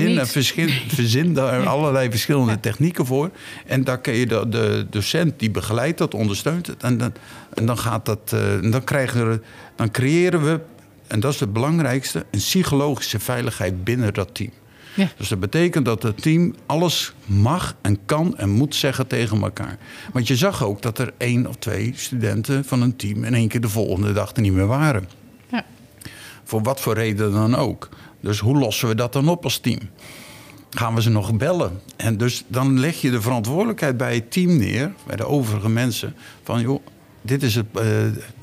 verzin, 0.88 1.34
daar 1.34 1.66
allerlei 1.68 2.10
verschillende 2.10 2.60
technieken 2.60 3.06
voor. 3.06 3.30
En 3.66 3.84
daar 3.84 4.00
kun 4.00 4.14
je 4.14 4.26
de, 4.28 4.50
de 4.50 4.88
docent 4.90 5.40
die 5.40 5.52
begeleidt 5.52 5.98
dat, 5.98 6.14
ondersteunt 6.14 6.68
het. 6.68 6.84
En 6.84 6.98
dan, 6.98 7.14
en 7.54 7.66
dan 7.66 7.78
gaat 7.78 8.06
dat. 8.06 8.20
eh, 8.34 8.54
en 8.54 8.72
dan 8.72 8.84
krijgen 8.84 9.30
we, 9.30 9.42
dan 9.76 9.92
creëren 9.92 10.44
we, 10.44 10.60
en 11.08 11.20
dat 11.20 11.34
is 11.34 11.40
het 11.40 11.54
belangrijkste, 11.54 12.26
een 12.32 12.40
psychologische 12.40 13.20
veiligheid 13.20 13.84
binnen 13.84 14.14
dat 14.14 14.30
team. 14.36 14.52
Ja. 14.96 15.10
Dus 15.18 15.30
dat 15.30 15.40
betekent 15.40 15.86
dat 15.86 16.04
het 16.04 16.22
team 16.22 16.56
alles 16.66 17.14
mag 17.26 17.76
en 17.82 17.98
kan 18.06 18.38
en 18.38 18.50
moet 18.50 18.76
zeggen 18.76 19.08
tegen 19.08 19.42
elkaar. 19.42 19.78
Want 20.14 20.28
je 20.28 20.36
zag 20.36 20.64
ook 20.64 20.82
dat 20.82 21.00
er 21.00 21.14
één 21.18 21.48
of 21.48 21.56
twee 21.56 21.92
studenten 21.96 22.66
van 22.66 22.82
een 22.82 22.96
team 22.96 23.24
in 23.24 23.34
één 23.34 23.48
keer 23.48 23.62
de 23.62 23.70
volgende 23.70 24.14
dag 24.14 24.36
er 24.36 24.42
niet 24.42 24.54
meer 24.54 24.68
waren. 24.68 25.10
Ja. 25.52 25.66
Voor 26.44 26.64
wat 26.64 26.82
voor 26.82 26.94
reden 26.94 27.32
dan 27.32 27.56
ook. 27.56 27.90
Dus 28.20 28.40
hoe 28.40 28.58
lossen 28.58 28.88
we 28.88 28.96
dat 28.96 29.14
dan 29.14 29.30
op 29.30 29.44
als 29.44 29.58
team? 29.58 29.80
Gaan 30.70 30.96
we 30.96 31.02
ze 31.02 31.10
nog 31.10 31.38
bellen? 31.38 31.82
En 31.96 32.18
dus 32.18 32.44
dan 32.48 32.80
leg 32.80 33.02
je 33.02 33.12
de 33.12 33.22
verantwoordelijkheid 33.22 33.98
bij 33.98 34.16
het 34.16 34.32
team 34.32 34.58
neer, 34.58 34.94
bij 35.06 35.16
de 35.16 35.26
overige 35.26 35.70
mensen. 35.70 36.16
Van 36.44 36.62
joh, 36.62 36.86
dit 37.22 37.44
is 37.44 37.56
het, 37.56 37.66
eh, 37.74 37.86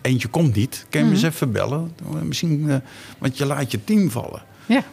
eentje 0.00 0.28
komt 0.28 0.54
niet. 0.54 0.86
Kan 0.90 1.04
je 1.04 1.10
eens 1.10 1.22
even 1.22 1.52
bellen? 1.52 1.92
Misschien, 2.22 2.70
eh, 2.70 2.76
want 3.18 3.38
je 3.38 3.46
laat 3.46 3.70
je 3.70 3.84
team 3.84 4.10
vallen. 4.10 4.42
Ja. 4.66 4.84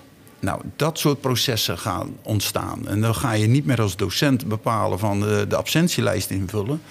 Nou, 0.41 0.61
dat 0.75 0.99
soort 0.99 1.21
processen 1.21 1.77
gaan 1.77 2.09
ontstaan. 2.21 2.87
En 2.87 3.01
dan 3.01 3.15
ga 3.15 3.31
je 3.31 3.47
niet 3.47 3.65
meer 3.65 3.81
als 3.81 3.95
docent 3.95 4.45
bepalen 4.47 4.99
van 4.99 5.19
de, 5.19 5.45
de 5.49 5.55
absentielijst 5.55 6.29
invullen. 6.29 6.81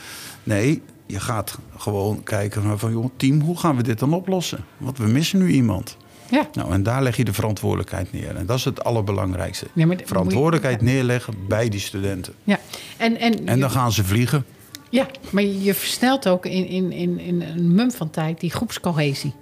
Nee, 0.42 0.82
je 1.06 1.20
gaat 1.20 1.58
gewoon 1.76 2.22
kijken 2.22 2.62
naar 2.62 2.78
van, 2.78 2.92
joh, 2.92 3.10
team, 3.16 3.40
hoe 3.40 3.58
gaan 3.58 3.76
we 3.76 3.82
dit 3.82 3.98
dan 3.98 4.14
oplossen? 4.14 4.64
Want 4.78 4.98
we 4.98 5.06
missen 5.06 5.38
nu 5.38 5.50
iemand. 5.50 5.96
Ja. 6.30 6.48
Nou, 6.52 6.72
en 6.72 6.82
daar 6.82 7.02
leg 7.02 7.16
je 7.16 7.24
de 7.24 7.32
verantwoordelijkheid 7.32 8.12
neer. 8.12 8.36
En 8.36 8.46
dat 8.46 8.56
is 8.58 8.64
het 8.64 8.84
allerbelangrijkste. 8.84 9.66
Ja, 9.72 9.86
maar 9.86 9.96
verantwoordelijkheid 10.04 10.78
je- 10.80 10.86
neerleggen 10.86 11.34
bij 11.48 11.68
die 11.68 11.80
studenten. 11.80 12.34
ja. 12.44 12.58
En, 12.96 13.16
en, 13.18 13.46
En 13.46 13.54
je- 13.54 13.60
dan 13.60 13.70
gaan 13.70 13.92
ze 13.92 14.04
vliegen. 14.04 14.44
Ja, 14.90 15.06
maar 15.30 15.42
je 15.42 15.74
versnelt 15.74 16.28
ook 16.28 16.46
in, 16.46 16.66
in, 16.66 16.92
in, 16.92 17.18
in 17.18 17.42
een 17.42 17.74
mum 17.74 17.90
van 17.90 18.10
tijd 18.10 18.40
die 18.40 18.50
groepscohesie. 18.50 19.32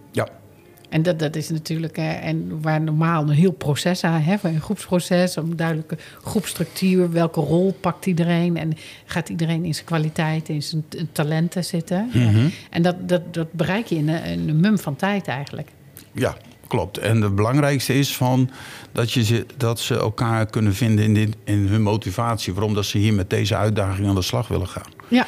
En 0.89 1.03
dat, 1.03 1.19
dat 1.19 1.37
is 1.37 1.49
natuurlijk, 1.49 1.97
en 1.97 2.61
waar 2.63 2.81
normaal 2.81 3.23
een 3.23 3.29
heel 3.29 3.53
proces 3.53 4.05
aan 4.05 4.21
hebben, 4.21 4.55
een 4.55 4.61
groepsproces, 4.61 5.37
een 5.37 5.57
duidelijke 5.57 5.97
groepstructuur, 6.23 7.11
welke 7.11 7.41
rol 7.41 7.77
pakt 7.81 8.07
iedereen 8.07 8.57
en 8.57 8.73
gaat 9.05 9.29
iedereen 9.29 9.65
in 9.65 9.75
zijn 9.75 9.87
kwaliteit, 9.87 10.49
in 10.49 10.63
zijn 10.63 10.85
talenten 11.13 11.65
zitten. 11.65 12.11
Mhm. 12.13 12.49
En 12.71 12.83
dat, 12.83 13.09
dat, 13.09 13.35
dat 13.35 13.53
bereik 13.53 13.87
je 13.87 13.97
in 13.97 14.09
een, 14.09 14.25
in 14.25 14.49
een 14.49 14.61
mum 14.61 14.79
van 14.79 14.97
tijd 14.97 15.27
eigenlijk. 15.27 15.69
ja 16.13 16.37
klopt. 16.69 16.99
En 16.99 17.23
het 17.23 17.35
belangrijkste 17.35 17.95
is 17.95 18.17
van 18.17 18.51
dat, 18.93 19.13
je 19.13 19.25
ze, 19.25 19.47
dat 19.57 19.81
ze 19.81 19.99
elkaar 19.99 20.47
kunnen 20.47 20.75
vinden 20.75 21.05
in, 21.05 21.15
dit, 21.15 21.37
in 21.45 21.67
hun 21.67 21.83
motivatie. 21.83 22.55
Waarom 22.55 22.75
dat 22.75 22.85
ze 22.85 22.99
hier 22.99 23.15
met 23.15 23.31
deze 23.31 23.57
uitdaging 23.57 24.09
aan 24.09 24.15
de 24.15 24.23
slag 24.23 24.49
willen 24.49 24.69
gaan. 24.69 24.91
Ja, 25.09 25.27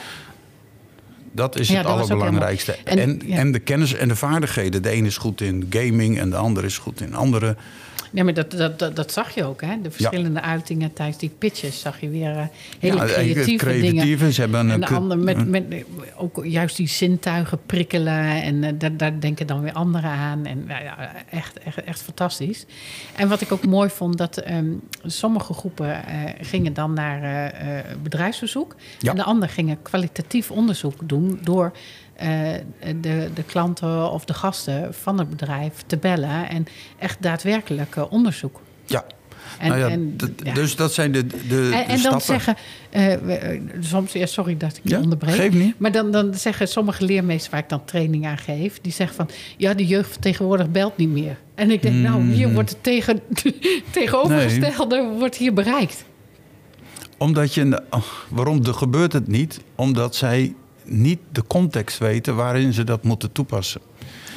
Dat 1.33 1.59
is 1.59 1.69
Ja, 1.69 1.75
het 1.75 1.87
dat 1.87 1.93
allerbelangrijkste. 1.93 2.77
En, 2.85 3.23
en- 3.31 3.53
de 3.53 3.59
kennis 3.59 3.95
en 3.95 4.09
de 4.09 4.17
vaardigheden. 4.17 4.83
De 4.83 4.89
ene 4.91 5.07
is 5.07 5.17
goed 5.17 5.41
in 5.41 5.67
gaming 5.71 6.19
en 6.19 6.31
de 6.31 6.37
andere 6.37 6.67
is 6.67 6.79
goed 6.79 7.01
in 7.01 7.15
andere. 7.15 7.57
Nee, 8.11 8.25
maar 8.25 8.35
dat, 8.35 8.51
dat, 8.51 8.79
dat, 8.79 8.97
dat 8.97 9.13
zag 9.13 9.35
je 9.35 9.45
ook, 9.45 9.61
hè? 9.61 9.81
De 9.83 9.91
verschillende 9.91 10.41
uitingen 10.41 10.93
tijdens 10.93 11.19
die 11.19 11.31
pitches 11.39 11.81
zag 11.81 12.01
je 12.01 12.09
weer 12.09 12.37
eh, 12.37 12.45
hele 12.79 12.97
Ja, 12.97 13.05
creatieve, 13.05 13.81
dingen. 13.81 14.33
Ze 14.33 14.41
hebben 14.41 14.61
een, 14.61 14.83
En 14.83 14.95
ander 14.95 15.19
met, 15.19 15.49
met 15.49 15.85
ook 16.17 16.45
juist 16.45 16.77
die 16.77 16.89
zintuigen 16.89 17.59
prikkelen. 17.67 18.43
En 18.43 18.65
eh, 18.65 18.73
daar, 18.79 18.97
daar 18.97 19.21
denken 19.21 19.47
dan 19.47 19.61
weer 19.61 19.73
anderen 19.73 20.11
aan. 20.11 20.47
En 20.47 20.65
ja, 20.69 21.13
echt, 21.31 21.59
echt, 21.59 21.85
echt 21.85 22.03
fantastisch. 22.03 22.67
En 23.17 23.29
wat 23.29 23.41
ik 23.41 23.53
ook 23.53 23.67
mooi 23.67 23.89
vond, 23.91 24.19
dat 24.19 24.37
ehm, 24.37 24.73
sommige 25.05 25.53
groepen 25.53 26.07
eh, 26.07 26.19
gingen 26.41 26.75
dan 26.75 26.93
naar 26.93 27.23
eh, 27.23 27.79
eh, 27.79 27.85
bedrijfsbezoek. 28.03 28.77
Ja. 28.99 29.11
En 29.11 29.17
de 29.17 29.25
anderen 29.25 29.55
gingen 29.55 29.83
kwalitatief 29.83 30.51
onderzoek 30.51 31.09
doen 31.09 31.39
door 31.43 31.65
eh, 31.65 31.73
de, 33.01 33.29
de 33.35 33.43
klanten 33.47 34.11
of 34.11 34.25
de 34.25 34.35
gasten 34.35 34.95
van 34.95 35.19
het 35.19 35.31
bedrijf 35.31 35.73
te 35.87 35.97
bellen. 35.97 36.49
En 36.49 36.67
echt 36.99 37.23
daadwerkelijk 37.23 37.97
eh, 37.97 38.05
onderzoek. 38.11 38.61
Ja. 38.87 39.05
En, 39.59 39.69
nou 39.69 39.81
ja, 39.81 39.89
en, 39.89 40.15
d- 40.17 40.43
ja. 40.45 40.55
Dus 40.55 40.77
dat 40.77 40.93
zijn 40.93 41.13
de, 41.13 41.27
de, 41.27 41.37
de 41.49 41.71
En, 41.75 41.87
en 41.87 42.03
dan 42.03 42.21
zeggen, 42.21 42.57
eh, 42.91 43.53
eh, 43.53 43.61
soms, 43.81 44.13
ja, 44.13 44.27
sorry 44.27 44.57
dat 44.57 44.77
ik 44.77 44.81
je 44.83 44.91
Ja, 44.91 45.01
onderbreek. 45.01 45.35
geeft 45.35 45.55
niet. 45.55 45.79
Maar 45.79 45.93
dan, 45.93 46.11
dan 46.11 46.35
zeggen 46.35 46.69
sommige 46.69 47.05
leermeesters 47.05 47.51
waar 47.51 47.61
ik 47.61 47.69
dan 47.69 47.85
training 47.85 48.27
aan 48.27 48.39
geef, 48.39 48.81
die 48.81 48.93
zeggen 48.93 49.17
van, 49.17 49.29
ja, 49.57 49.75
de 49.75 49.87
jeugd 49.87 50.13
van 50.13 50.21
tegenwoordig 50.21 50.71
belt 50.71 50.97
niet 50.97 51.09
meer. 51.09 51.37
En 51.55 51.71
ik 51.71 51.83
denk, 51.83 51.95
nou, 51.95 52.23
hier 52.31 52.53
wordt 52.53 52.71
het 52.71 52.83
tegen, 52.83 53.21
tegenovergestelde 53.91 55.15
wordt 55.19 55.37
hier 55.37 55.53
bereikt. 55.55 56.05
Omdat 57.19 57.55
je, 57.55 57.83
oh, 57.91 58.03
waarom 58.29 58.65
de, 58.65 58.73
gebeurt 58.73 59.13
het 59.13 59.27
niet? 59.29 59.61
Omdat 59.75 60.17
zij 60.17 60.55
niet 60.85 61.19
de 61.33 61.45
context 61.47 61.99
weten 61.99 62.37
waarin 62.37 62.73
ze 62.73 62.85
dat 62.85 63.03
moeten 63.03 63.33
toepassen. 63.33 63.81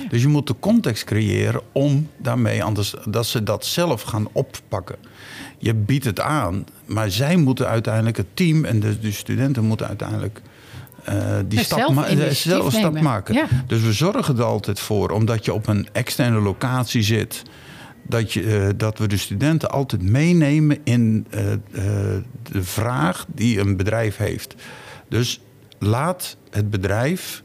Dus 0.10 0.22
je 0.22 0.28
moet 0.28 0.48
de 0.48 0.56
context 0.60 1.04
creëren 1.04 1.62
om 1.72 2.10
daarmee 2.18 2.64
anders 2.64 2.94
dat 3.06 3.26
ze 3.26 3.44
dat 3.44 3.66
zelf 3.66 4.02
gaan 4.02 4.28
oppakken. 4.32 4.96
Je 5.58 5.74
biedt 5.74 6.06
het 6.06 6.20
aan, 6.20 6.66
maar 6.86 7.12
zij 7.12 7.36
moeten 7.36 7.68
uiteindelijk, 7.68 8.18
het 8.18 8.28
team 8.34 8.66
en 8.66 8.80
de, 8.80 9.00
de 9.00 9.12
studenten 9.12 9.64
moeten 9.64 9.88
uiteindelijk 9.88 10.42
eh, 11.04 11.36
die 11.48 11.60
stap, 11.60 11.80
zelf 11.80 11.94
ma- 11.94 12.32
zelf 12.32 12.66
een 12.66 12.72
stap 12.72 13.02
maken. 13.02 13.34
Ja. 13.34 13.48
Dus 13.68 13.82
we 13.82 13.94
zorgen 13.94 14.38
er 14.38 14.44
altijd 14.44 14.80
voor, 14.80 15.10
omdat 15.10 15.46
je 15.46 15.54
op 15.54 15.68
een 15.68 15.88
externe 15.92 16.40
locatie 16.40 17.02
zit, 17.02 17.44
dat, 18.08 18.34
je, 18.34 18.58
eh, 18.58 18.70
dat 18.78 18.98
we 18.98 19.08
de 19.08 19.18
studenten 19.18 19.72
altijd 19.72 20.02
meenemen 20.02 20.78
in 20.84 21.26
eh, 21.30 21.44
de 22.52 22.64
vraag 22.64 23.26
die 23.36 23.60
een 23.60 23.78
bedrijf 23.78 24.18
heeft. 24.18 24.56
Dus 25.10 25.42
laat 25.84 26.38
het 26.50 26.70
bedrijf, 26.70 27.42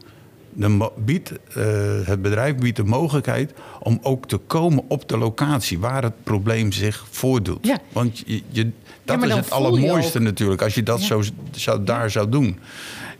de, 0.53 0.91
biedt, 0.97 1.31
eh, 1.53 1.65
het 2.03 2.21
bedrijf 2.21 2.55
biedt 2.55 2.75
de 2.77 2.83
mogelijkheid 2.83 3.53
om 3.79 3.99
ook 4.01 4.27
te 4.27 4.37
komen 4.37 4.83
op 4.87 5.09
de 5.09 5.17
locatie 5.17 5.79
waar 5.79 6.03
het 6.03 6.23
probleem 6.23 6.71
zich 6.71 7.05
voordoet. 7.09 7.67
Ja. 7.67 7.77
Want 7.93 8.23
je, 8.25 8.41
je, 8.49 8.71
dat 9.03 9.23
is 9.23 9.33
het 9.33 9.51
allermooiste 9.51 10.19
natuurlijk, 10.19 10.61
als 10.61 10.75
je 10.75 10.83
dat 10.83 10.99
Ja. 10.99 11.05
zo, 11.05 11.21
zou, 11.51 11.83
daar 11.83 12.09
zou 12.11 12.29
doen. 12.29 12.59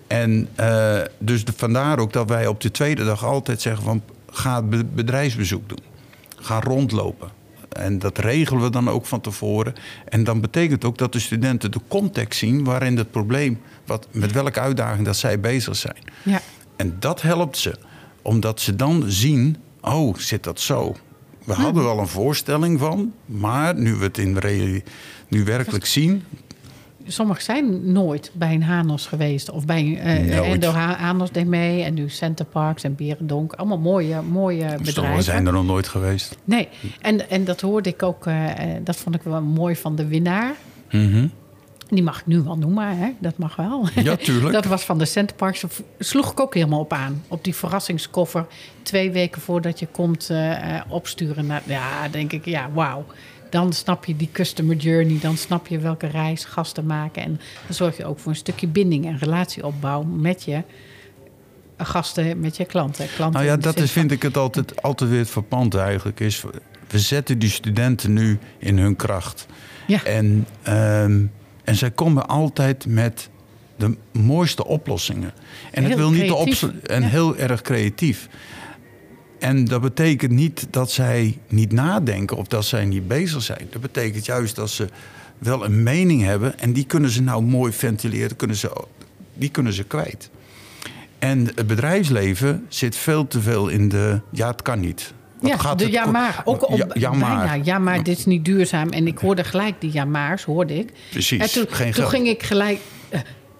En 0.07 0.47
eh, 0.55 0.97
dus 1.17 1.45
de, 1.45 1.53
vandaar 1.55 1.99
ook 1.99 2.13
dat 2.13 2.29
wij 2.29 2.47
op 2.47 2.61
de 2.61 2.71
tweede 2.71 3.05
dag 3.05 3.25
altijd 3.25 3.61
zeggen 3.61 3.83
van 3.83 4.01
ga 4.31 4.61
be- 4.61 4.85
bedrijfsbezoek 4.85 5.69
doen. 5.69 5.79
Ga 6.35 6.59
rondlopen. 6.59 7.29
En 7.79 7.99
dat 7.99 8.17
regelen 8.17 8.63
we 8.63 8.69
dan 8.69 8.89
ook 8.89 9.05
van 9.05 9.21
tevoren. 9.21 9.73
En 10.09 10.23
dan 10.23 10.41
betekent 10.41 10.85
ook 10.85 10.97
dat 10.97 11.13
de 11.13 11.19
studenten 11.19 11.71
de 11.71 11.79
context 11.87 12.39
zien 12.39 12.63
waarin 12.63 12.97
het 12.97 13.11
probleem, 13.11 13.59
wat, 13.85 14.07
met 14.11 14.31
welke 14.31 14.59
uitdaging 14.59 15.05
dat 15.05 15.17
zij 15.17 15.39
bezig 15.39 15.75
zijn. 15.75 16.03
Ja. 16.23 16.41
En 16.75 16.95
dat 16.99 17.21
helpt 17.21 17.57
ze, 17.57 17.75
omdat 18.21 18.61
ze 18.61 18.75
dan 18.75 19.03
zien: 19.07 19.57
oh, 19.81 20.15
zit 20.17 20.43
dat 20.43 20.59
zo? 20.59 20.95
We 21.45 21.53
hadden 21.53 21.83
wel 21.83 21.99
een 21.99 22.07
voorstelling 22.07 22.79
van, 22.79 23.13
maar 23.25 23.75
nu 23.75 23.95
we 23.95 24.03
het 24.03 24.17
in 24.17 24.37
nu 25.27 25.43
werkelijk 25.43 25.85
zien, 25.85 26.23
Sommigen 27.11 27.43
zijn 27.43 27.91
nooit 27.91 28.31
bij 28.33 28.53
een 28.53 28.63
Hanos 28.63 29.05
geweest. 29.05 29.49
Of 29.51 29.65
bij 29.65 29.83
Nooit. 29.83 30.53
Endo 30.53 30.71
Ha- 30.71 30.95
Hanos 30.97 31.31
deed 31.31 31.47
mee. 31.47 31.83
En 31.83 31.93
nu 31.93 32.09
Center 32.09 32.45
Parks 32.45 32.83
en 32.83 32.95
Berendonk. 32.95 33.53
Allemaal 33.53 33.77
mooie, 33.77 34.21
mooie 34.21 34.59
sommigen 34.59 34.83
bedrijven. 34.83 35.23
zijn 35.23 35.45
er 35.47 35.53
nog 35.53 35.65
nooit 35.65 35.87
geweest. 35.87 36.37
Nee, 36.43 36.67
en, 37.01 37.29
en 37.29 37.43
dat 37.45 37.61
hoorde 37.61 37.89
ik 37.89 38.03
ook, 38.03 38.25
eh, 38.27 38.49
eh, 38.75 38.81
dat 38.83 38.95
vond 38.95 39.15
ik 39.15 39.21
wel 39.21 39.41
mooi 39.41 39.75
van 39.75 39.95
de 39.95 40.07
winnaar. 40.07 40.53
Mhm. 40.91 41.27
Die 41.87 42.03
mag 42.03 42.19
ik 42.19 42.25
nu 42.25 42.41
wel 42.41 42.57
noemen, 42.57 42.97
hè? 42.97 43.09
dat 43.19 43.37
mag 43.37 43.55
wel. 43.55 43.87
Ja, 43.95 44.15
tuurlijk. 44.15 44.53
dat 44.61 44.65
was 44.65 44.83
van 44.83 44.97
de 44.97 45.05
Centerparks. 45.05 45.65
Sloeg 45.99 46.31
ik 46.31 46.39
ook 46.39 46.53
helemaal 46.53 46.79
op 46.79 46.93
aan. 46.93 47.23
Op 47.27 47.43
die 47.43 47.55
verrassingskoffer. 47.55 48.45
Twee 48.81 49.11
weken 49.11 49.41
voordat 49.41 49.79
je 49.79 49.87
komt 49.87 50.31
opsturen. 50.87 51.45
Naar, 51.45 51.61
ja, 51.65 52.07
denk 52.07 52.31
ik, 52.33 52.45
ja, 52.45 52.69
wauw. 52.73 53.05
Dan 53.49 53.73
snap 53.73 54.05
je 54.05 54.15
die 54.15 54.29
customer 54.31 54.75
journey. 54.75 55.19
Dan 55.21 55.37
snap 55.37 55.67
je 55.67 55.79
welke 55.79 56.07
reis 56.07 56.45
gasten 56.45 56.85
maken. 56.85 57.23
En 57.23 57.39
dan 57.65 57.75
zorg 57.75 57.97
je 57.97 58.05
ook 58.05 58.19
voor 58.19 58.31
een 58.31 58.37
stukje 58.37 58.67
binding 58.67 59.05
en 59.05 59.17
relatieopbouw 59.17 60.03
met 60.03 60.43
je 60.43 60.63
gasten, 61.77 62.39
met 62.39 62.57
je 62.57 62.65
klanten. 62.65 63.07
klanten 63.15 63.41
Nou 63.41 63.51
ja, 63.51 63.57
dat 63.57 63.79
is, 63.79 63.91
vind 63.91 64.11
ik 64.11 64.21
het 64.21 64.37
altijd, 64.37 64.81
altijd 64.81 65.09
weer 65.09 65.25
verpand 65.25 65.75
eigenlijk. 65.75 66.19
Is, 66.19 66.43
we 66.87 66.99
zetten 66.99 67.39
die 67.39 67.49
studenten 67.49 68.13
nu 68.13 68.39
in 68.57 68.77
hun 68.77 68.95
kracht. 68.95 69.45
Ja. 69.87 70.03
En, 70.03 70.45
ehm, 70.61 71.21
en 71.63 71.75
zij 71.75 71.91
komen 71.91 72.27
altijd 72.27 72.85
met 72.85 73.29
de 73.75 73.97
mooiste 74.11 74.65
oplossingen. 74.65 75.31
En 75.71 75.81
Heel 75.81 75.89
het 75.89 75.99
wil 75.99 76.11
niet 76.11 76.31
creatief. 76.31 76.63
en 76.83 77.01
Ja. 77.01 77.07
heel 77.07 77.37
erg 77.37 77.61
creatief. 77.61 78.27
En 79.39 79.65
dat 79.65 79.81
betekent 79.81 80.31
niet 80.31 80.67
dat 80.69 80.91
zij 80.91 81.37
niet 81.47 81.71
nadenken 81.71 82.37
of 82.37 82.47
dat 82.47 82.65
zij 82.65 82.85
niet 82.85 83.07
bezig 83.07 83.41
zijn. 83.43 83.67
Dat 83.71 83.81
betekent 83.81 84.25
juist 84.25 84.55
dat 84.55 84.69
ze 84.69 84.87
wel 85.37 85.65
een 85.65 85.83
mening 85.83 86.23
hebben 86.23 86.59
en 86.59 86.73
die 86.73 86.85
kunnen 86.85 87.09
ze 87.09 87.21
nou 87.21 87.43
mooi 87.43 87.71
ventileren, 87.73 88.35
kunnen 88.35 88.55
ze, 88.57 88.71
die 89.33 89.49
kunnen 89.49 89.73
ze 89.73 89.83
kwijt. 89.83 90.29
En 91.19 91.45
het 91.55 91.67
bedrijfsleven 91.67 92.65
zit 92.67 92.95
veel 92.95 93.27
te 93.27 93.41
veel 93.41 93.67
in 93.67 93.89
de 93.89 94.21
ja, 94.31 94.47
het 94.47 94.61
kan 94.61 94.79
niet. 94.79 95.13
Wat 95.39 95.51
Ja, 95.51 95.57
gaat 95.57 95.77
de 95.77 95.83
het 95.83 95.93
ja 95.93 96.05
maar. 96.05 96.41
Ook 96.45 96.69
op, 96.69 96.77
ja, 96.77 96.87
ja, 96.93 97.11
maar. 97.11 97.47
bijna. 97.47 97.63
Ja, 97.63 97.79
maar 97.79 98.03
dit 98.03 98.17
is 98.17 98.25
niet 98.25 98.45
duurzaam. 98.45 98.89
En 98.89 99.07
ik 99.07 99.17
hoorde 99.17 99.43
gelijk 99.43 99.81
die 99.81 99.93
ja 99.93 100.05
maar's, 100.05 100.43
hoorde 100.43 100.75
ik. 100.79 100.91
Precies, 101.11 101.39
En 101.39 101.51
toen, 101.51 101.75
geen 101.75 101.85
toen 101.85 101.93
geld. 101.93 102.09
ging 102.09 102.27
ik 102.27 102.43
gelijk... 102.43 102.79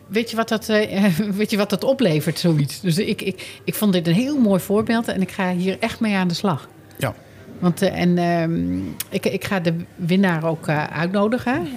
weet, 0.10 0.30
je 0.30 0.36
wat 0.36 0.50
dat, 0.50 0.70
eh, 0.70 1.06
weet 1.40 1.52
je 1.52 1.58
wat 1.58 1.70
dat 1.70 1.84
oplevert, 1.84 2.40
zoiets? 2.40 2.82
Dus 2.82 2.98
ik, 2.98 3.22
ik, 3.22 3.60
ik 3.64 3.76
vond 3.76 3.94
dit 3.94 4.08
een 4.08 4.14
heel 4.14 4.38
mooi 4.38 4.60
voorbeeld. 4.60 5.08
En 5.08 5.22
ik 5.22 5.32
ga 5.32 5.54
hier 5.54 5.78
echt 5.80 6.00
mee 6.00 6.16
aan 6.16 6.28
de 6.28 6.34
slag. 6.34 6.70
Ja. 6.98 7.16
Want 7.60 7.82
eh, 7.82 8.02
en, 8.02 8.18
ehm, 8.18 8.78
ik, 9.10 9.26
ik 9.26 9.46
ga 9.46 9.60
de 9.60 9.74
winnaar 9.96 10.44
ook 10.44 10.68
eh, 10.68 10.84
uitnodigen. 10.84 11.68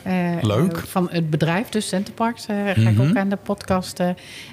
Leuk. 0.40 0.76
van 0.76 1.08
het 1.10 1.30
bedrijf, 1.30 1.68
dus 1.68 1.88
Centerparks, 1.88 2.44
ga 2.44 2.90
ik 2.90 3.00
ook 3.00 3.16
aan 3.16 3.28
de 3.28 3.36
podcast. 3.36 4.00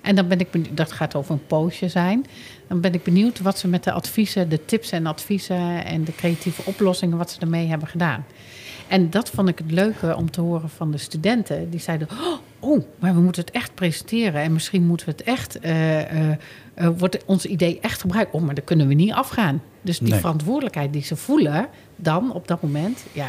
en 0.03 0.15
dan 0.15 0.27
ben 0.27 0.39
ik 0.39 0.51
benieuwd, 0.51 0.77
dat 0.77 0.91
gaat 0.91 1.15
over 1.15 1.33
een 1.33 1.45
poosje 1.47 1.87
zijn. 1.87 2.25
Dan 2.67 2.81
ben 2.81 2.93
ik 2.93 3.03
benieuwd 3.03 3.39
wat 3.39 3.59
ze 3.59 3.67
met 3.67 3.83
de 3.83 3.91
adviezen, 3.91 4.49
de 4.49 4.65
tips 4.65 4.91
en 4.91 5.05
adviezen 5.05 5.85
en 5.85 6.03
de 6.03 6.15
creatieve 6.15 6.61
oplossingen, 6.65 7.17
wat 7.17 7.31
ze 7.31 7.39
ermee 7.39 7.67
hebben 7.67 7.87
gedaan. 7.87 8.25
En 8.87 9.09
dat 9.09 9.29
vond 9.29 9.49
ik 9.49 9.57
het 9.57 9.71
leuke 9.71 10.15
om 10.15 10.31
te 10.31 10.41
horen 10.41 10.69
van 10.69 10.91
de 10.91 10.97
studenten. 10.97 11.69
Die 11.69 11.79
zeiden, 11.79 12.07
oh, 12.11 12.37
maar 13.00 13.13
we 13.13 13.19
moeten 13.22 13.41
het 13.45 13.52
echt 13.54 13.74
presenteren. 13.76 14.41
En 14.41 14.54
misschien 14.54 14.84
moeten 14.86 15.06
we 15.06 15.12
het 15.12 15.24
echt, 15.24 15.60
eh, 15.60 16.00
eh, 16.02 16.36
eh, 16.74 16.89
wordt 16.98 17.26
ons 17.26 17.45
idee 17.45 17.80
echt 17.82 18.02
gebruikt. 18.02 18.34
Oh, 18.34 18.41
maar 18.41 18.56
daar 18.56 18.63
kunnen 18.63 18.88
we 18.88 18.93
niet 18.93 19.12
afgaan. 19.12 19.62
Dus 19.82 20.00
die 20.00 20.10
Nee. 20.10 20.19
verantwoordelijkheid 20.19 20.93
die 20.93 21.04
ze 21.04 21.15
voelen 21.15 21.67
dan 21.95 22.34
op 22.34 22.48
dat 22.48 22.62
moment, 22.62 23.04
ja... 23.12 23.28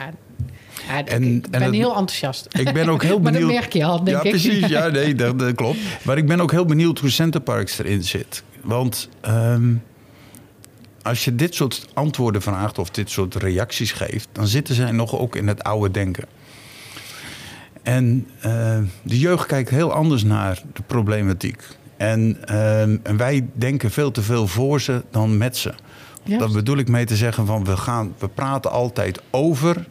ja 0.88 0.98
ik- 0.98 1.08
En- 1.10 1.22
ik 1.36 1.44
en 1.44 1.50
ben 1.50 1.62
het- 1.62 1.74
heel 1.74 1.88
enthousiast. 1.96 2.46
Ik 2.58 2.72
ben 2.72 2.88
ook 2.88 3.02
heel 3.02 3.20
maar 3.20 3.32
benieuwd. 3.32 3.50
dat 3.52 3.60
merk 3.60 3.72
je 3.72 3.84
al, 3.84 4.04
denk 4.04 4.16
ja, 4.16 4.22
ik. 4.22 4.30
precies. 4.30 4.66
Ja, 4.66 4.86
nee, 4.98 5.14
dat, 5.14 5.38
dat 5.38 5.54
klopt. 5.54 5.78
Maar 6.04 6.18
ik 6.18 6.26
ben 6.26 6.40
ook 6.40 6.50
heel 6.50 6.64
benieuwd 6.64 6.98
hoe 6.98 7.10
Centerparks 7.10 7.78
erin 7.78 8.02
zit. 8.04 8.42
Want 8.62 9.08
ehm, 9.20 9.72
als 11.02 11.24
je 11.24 11.34
dit 11.34 11.54
soort 11.54 11.86
antwoorden 11.94 12.42
vraagt 12.42 12.78
of 12.78 12.90
dit 12.90 13.10
soort 13.10 13.34
reacties 13.34 13.92
geeft, 13.92 14.28
dan 14.32 14.46
zitten 14.46 14.74
zij 14.74 14.90
nog 14.90 15.18
ook 15.18 15.36
in 15.36 15.48
het 15.48 15.62
oude 15.62 15.90
denken. 15.90 16.24
En 17.82 18.26
eh, 18.40 18.78
de 19.02 19.18
jeugd 19.18 19.46
kijkt 19.46 19.70
heel 19.70 19.92
anders 19.92 20.22
naar 20.22 20.62
de 20.72 20.82
problematiek. 20.82 21.62
En, 21.96 22.36
ehm, 22.44 22.96
en 23.02 23.16
wij 23.16 23.48
denken 23.52 23.90
veel 23.90 24.10
te 24.10 24.22
veel 24.22 24.46
voor 24.46 24.80
ze 24.80 25.02
dan 25.10 25.38
met 25.38 25.56
ze. 25.56 25.74
Dat 26.38 26.52
bedoel 26.52 26.76
ik 26.76 26.88
mee 26.88 27.04
te 27.04 27.16
zeggen 27.16 27.46
van 27.46 27.64
we, 27.64 27.76
gaan, 27.76 28.14
we 28.18 28.28
praten 28.28 28.70
altijd 28.70 29.22
over 29.30 29.86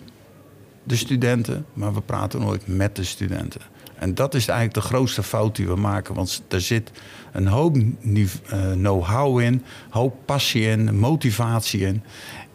de 0.84 0.96
studenten, 0.96 1.66
maar 1.74 1.94
we 1.94 2.02
praten 2.02 2.40
nooit 2.40 2.68
met 2.68 2.96
de 2.96 3.04
studenten. 3.04 3.62
En 3.96 4.16
dat 4.16 4.34
is 4.34 4.48
eigenlijk 4.48 4.82
de 4.82 4.94
grootste 4.94 5.24
fout 5.24 5.56
die 5.56 5.68
we 5.68 5.76
maken. 5.76 6.16
Want 6.16 6.44
er 6.48 6.62
zit 6.62 6.92
een 7.32 7.48
hoop 7.48 7.78
eh, 7.78 8.72
know-how 8.72 9.40
in, 9.40 9.64
hoop 9.90 10.16
passie 10.26 10.64
in, 10.64 11.00
motivatie 11.00 11.80
in. 11.80 12.04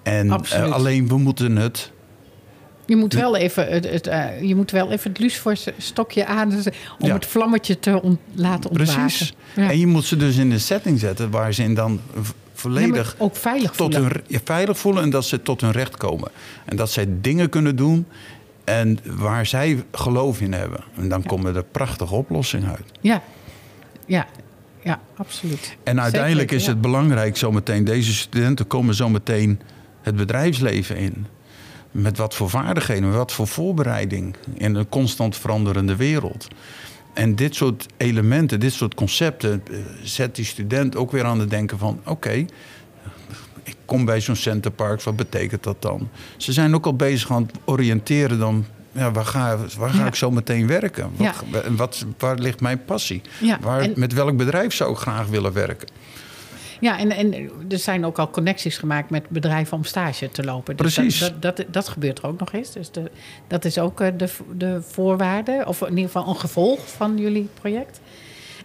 En 0.03 0.31
eh, 0.31 0.73
alleen 0.73 1.09
we 1.09 1.19
moeten 1.19 1.57
het 1.57 1.93
Je 2.87 2.97
moet 2.97 3.13
wel 3.13 3.37
even 3.37 3.67
het, 3.69 3.91
het, 3.91 4.07
eh, 4.07 4.43
je 4.43 4.55
moet 4.55 4.71
wel 4.71 4.91
even 4.93 5.11
het 5.11 5.19
luciferstokje 5.21 6.27
aan 6.27 6.53
om 6.99 7.07
Ja. 7.07 7.15
het 7.15 7.27
vlammetje 7.27 7.79
te 7.79 8.03
ont- 8.03 8.19
laten 8.35 8.71
ontwaken. 8.71 8.95
Precies. 8.95 9.35
Ja. 9.57 9.71
En 9.71 9.79
je 9.79 9.87
moet 9.87 10.05
ze 10.05 10.17
dus 10.17 10.37
in 10.37 10.51
een 10.51 10.61
setting 10.61 11.01
zetten 11.01 11.31
waar 11.31 11.53
ze 11.55 11.63
in 11.63 11.75
dan 11.75 12.01
Ja, 12.15 12.21
volledig 12.55 13.15
ook 13.19 13.37
veilig 13.37 13.71
tot 13.71 13.95
voelen. 13.95 14.13
hun 14.13 14.23
ja, 14.27 14.39
veilig 14.45 14.79
voelen 14.79 15.03
en 15.03 15.11
dat 15.11 15.25
ze 15.25 15.43
tot 15.43 15.61
hun 15.61 15.71
recht 15.73 15.97
komen. 15.97 16.31
En 16.65 16.77
dat 16.77 16.91
zij 16.91 17.07
dingen 17.21 17.49
kunnen 17.49 17.77
doen 17.77 18.07
en 18.65 18.99
waar 19.05 19.47
zij 19.47 19.85
geloof 19.93 20.41
in 20.41 20.53
hebben. 20.53 20.81
En 20.97 21.09
dan 21.09 21.23
komen 21.23 21.57
er 21.57 21.65
prachtige 21.65 22.15
oplossingen 22.15 22.69
uit. 22.71 22.85
Ja, 23.01 23.23
ja, 24.07 24.27
ja, 24.83 25.01
absoluut. 25.17 25.77
En 25.85 26.01
uiteindelijk 26.01 26.51
Zeker, 26.51 26.57
is 26.65 26.67
het 26.67 26.81
belangrijk 26.81 27.37
zometeen, 27.37 27.85
deze 27.85 28.15
studenten 28.15 28.67
komen 28.67 28.95
zometeen 28.95 29.61
het 30.03 30.17
bedrijfsleven 30.17 30.97
in. 30.97 31.27
Met 31.95 32.17
wat 32.19 32.35
voor 32.35 32.51
vaardigheden, 32.51 33.05
met 33.09 33.17
wat 33.17 33.33
voor 33.33 33.47
voorbereiding 33.47 34.35
in 34.55 34.75
een 34.75 34.89
constant 34.89 35.37
veranderende 35.37 35.97
wereld. 35.97 36.49
En 37.13 37.35
dit 37.37 37.55
soort 37.55 37.87
elementen, 37.97 38.61
dit 38.61 38.73
soort 38.73 38.95
concepten, 38.95 39.63
eh, 39.71 39.77
zet 40.03 40.35
die 40.37 40.45
student 40.45 40.97
ook 40.97 41.11
weer 41.13 41.25
aan 41.25 41.41
het 41.41 41.51
denken 41.51 41.79
van... 41.79 42.01
oké, 42.05 42.31
ik 43.63 43.77
kom 43.85 44.05
bij 44.05 44.21
zo'n 44.21 44.37
centerparks, 44.37 45.05
wat 45.05 45.17
betekent 45.17 45.63
dat 45.63 45.83
dan? 45.83 46.09
Ze 46.37 46.53
zijn 46.53 46.75
ook 46.75 46.87
al 46.87 46.95
bezig 46.97 47.31
aan 47.33 47.43
het 47.43 47.57
oriënteren 47.65 48.39
dan... 48.39 48.65
Ja, 48.93 49.11
waar 49.13 49.27
ga, 49.27 49.59
waar 49.79 49.91
ga 49.91 49.99
Ja. 50.01 50.07
ik 50.07 50.15
zo 50.15 50.31
meteen 50.31 50.67
werken? 50.67 51.11
Wat, 51.17 51.35
Ja. 51.53 51.71
wat, 51.77 52.05
waar 52.19 52.39
ligt 52.39 52.61
mijn 52.61 52.85
passie? 52.85 53.21
Ja, 53.41 53.59
waar, 53.61 53.81
en- 53.81 53.93
Met 53.97 54.13
welk 54.13 54.37
bedrijf 54.37 54.75
zou 54.75 54.91
ik 54.93 54.97
graag 54.99 55.27
willen 55.27 55.53
werken? 55.53 55.89
Ja, 56.81 56.99
en, 56.99 57.11
en 57.11 57.51
er 57.69 57.79
zijn 57.79 58.05
ook 58.05 58.19
al 58.19 58.31
connecties 58.31 58.79
gemaakt 58.79 59.11
met 59.11 59.29
bedrijven 59.29 59.77
om 59.77 59.85
stage 59.85 60.31
te 60.31 60.45
lopen. 60.45 60.77
Dus 60.77 60.95
Precies. 60.95 61.21
Dat, 61.21 61.43
dat, 61.43 61.57
dat, 61.57 61.67
dat 61.71 61.89
gebeurt 61.89 62.19
er 62.19 62.27
ook 62.27 62.39
nog 62.39 62.53
eens. 62.53 62.73
Dus 62.73 62.91
de, 62.91 63.11
dat 63.47 63.65
is 63.65 63.79
ook 63.79 64.01
eh, 64.01 64.09
de, 64.17 64.29
de 64.57 64.83
voorwaarde, 64.83 65.65
of 65.67 65.81
in 65.81 65.89
ieder 65.89 66.05
geval 66.05 66.29
een 66.29 66.37
gevolg 66.37 66.89
van 66.89 67.19
jullie 67.19 67.49
project. 67.61 68.01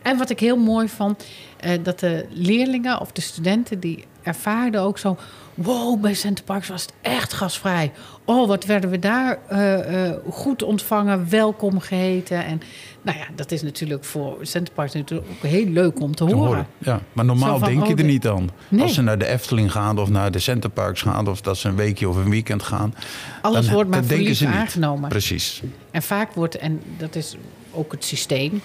En 0.02 0.18
wat 0.18 0.30
ik 0.30 0.40
heel 0.40 0.58
mooi 0.58 0.88
vond, 0.88 1.26
eh, 1.58 1.72
dat 1.84 2.00
de 2.00 2.26
leerlingen 2.30 3.00
of 3.00 3.12
de 3.12 3.22
studenten 3.22 3.80
die 3.80 4.06
ervaarden 4.22 4.82
ook 4.82 4.98
zo... 4.98 5.18
Wow, 5.54 6.02
bij 6.02 6.14
Center 6.14 6.44
Parks 6.44 6.68
was 6.68 6.82
het 6.82 6.94
echt 7.02 7.34
gasvrij. 7.34 7.92
Oh, 8.26 8.48
wat 8.48 8.66
werden 8.66 8.90
we 8.90 9.00
daar 9.00 9.40
eh, 9.48 10.08
eh, 10.08 10.16
goed 10.30 10.64
ontvangen, 10.64 11.30
welkom 11.30 11.80
geheten. 11.80 12.46
En 12.46 12.62
nou 13.02 13.18
ja, 13.18 13.26
dat 13.36 13.52
is 13.52 13.62
natuurlijk 13.62 14.04
voor 14.04 14.38
Center 14.42 14.74
Parks 14.74 14.94
natuurlijk 14.94 15.30
ook 15.30 15.50
heel 15.50 15.66
leuk 15.66 16.00
om 16.02 16.16
te 16.16 16.26
te 16.26 16.34
horen. 16.34 16.48
horen. 16.48 16.68
Ja, 16.78 17.02
maar 17.14 17.26
normaal 17.26 17.60
van, 17.60 17.68
denk 17.68 17.86
je 17.86 17.94
oh, 17.94 18.00
er 18.00 18.06
niet 18.06 18.28
aan. 18.28 18.50
Nee. 18.68 18.82
Als 18.82 18.94
ze 18.94 19.02
naar 19.02 19.18
de 19.18 19.28
Efteling 19.28 19.72
gaan 19.72 20.00
of 20.00 20.10
naar 20.10 20.32
de 20.32 20.40
Centerparks 20.40 21.02
gaan... 21.02 21.28
of 21.28 21.42
dat 21.42 21.58
ze 21.58 21.68
een 21.68 21.76
weekje 21.76 22.10
of 22.10 22.16
een 22.16 22.30
weekend 22.30 22.64
gaan. 22.64 22.96
Alles 23.42 23.66
dan- 23.66 23.74
wordt 23.74 23.90
maar 23.90 24.04
voor 24.04 24.18
lief 24.18 24.46
aangenomen. 24.46 25.10
Precies. 25.10 25.62
En 25.92 26.02
vaak 26.02 26.34
wordt, 26.34 26.58
en 26.58 26.82
dat 26.98 27.16
is 27.16 27.38
ook 27.72 27.92
het 27.92 28.04
systeem, 28.04 28.62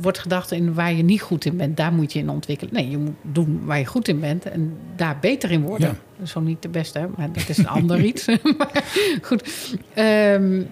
wordt 0.00 0.18
gedacht 0.18 0.50
in 0.52 0.74
waar 0.74 0.92
je 0.92 1.02
niet 1.02 1.20
goed 1.22 1.44
in 1.44 1.56
bent, 1.56 1.76
daar 1.76 1.92
moet 1.92 2.12
je 2.12 2.18
in 2.18 2.28
ontwikkelen. 2.28 2.74
Nee, 2.74 2.90
je 2.90 2.98
moet 2.98 3.14
doen 3.22 3.60
waar 3.64 3.78
je 3.78 3.86
goed 3.86 4.08
in 4.08 4.20
bent 4.20 4.44
en 4.44 4.76
daar 4.96 5.18
beter 5.20 5.50
in 5.50 5.62
worden. 5.62 5.88
Ja. 5.88 5.94
Dat 6.16 6.26
is 6.26 6.30
zo 6.30 6.40
niet 6.40 6.62
de 6.62 6.68
beste, 6.68 7.08
maar 7.16 7.32
dat 7.32 7.48
is 7.48 7.58
een 7.58 7.68
ander 7.78 8.00
iets. 8.04 8.26
maar 8.58 8.84
goed. 9.22 9.74
Ehm, 9.94 10.62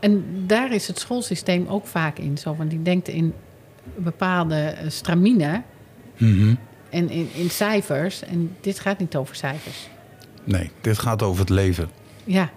en 0.00 0.24
daar 0.46 0.72
is 0.72 0.86
het 0.86 0.98
schoolsysteem 0.98 1.66
ook 1.66 1.86
vaak 1.86 2.18
in 2.18 2.38
zo, 2.38 2.56
want 2.56 2.70
die 2.70 2.82
denkt 2.82 3.08
in 3.08 3.32
bepaalde 3.96 4.54
eh, 4.56 4.88
stramine 4.90 5.62
Mhm. 6.16 6.54
en 6.90 7.10
in, 7.10 7.28
in 7.34 7.50
cijfers. 7.50 8.22
En 8.24 8.56
dit 8.60 8.80
gaat 8.80 8.98
niet 8.98 9.16
over 9.16 9.34
cijfers. 9.36 9.88
Nee, 10.44 10.70
dit 10.80 10.98
gaat 10.98 11.22
over 11.22 11.40
het 11.40 11.48
leven. 11.50 11.88
Ja, 12.24 12.50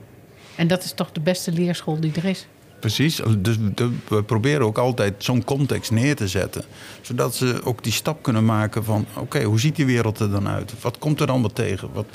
en 0.56 0.68
dat 0.68 0.84
is 0.84 0.92
toch 0.94 1.12
de 1.12 1.20
beste 1.20 1.52
leerschool 1.52 2.00
die 2.00 2.12
er 2.16 2.26
is. 2.26 2.48
Precies. 2.84 3.22
Dus 3.38 3.58
de- 3.76 3.92
we 4.08 4.24
proberen 4.24 4.66
ook 4.66 4.78
altijd 4.78 5.14
zo'n 5.18 5.44
context 5.44 5.92
neer 5.92 6.16
te 6.16 6.28
zetten. 6.28 6.64
Zodat 7.02 7.36
ze 7.36 7.62
ook 7.64 7.84
die 7.84 7.92
stap 7.92 8.24
kunnen 8.24 8.46
maken 8.46 8.84
van... 8.84 9.06
oké, 9.18 9.44
hoe 9.44 9.60
ziet 9.60 9.76
die 9.76 9.86
wereld 9.86 10.20
er 10.20 10.32
dan 10.32 10.48
uit? 10.48 10.74
Wat 10.82 10.98
komt 10.98 11.20
er 11.22 11.28
allemaal 11.30 11.54
tegen? 11.54 11.90
Wat, 11.94 12.06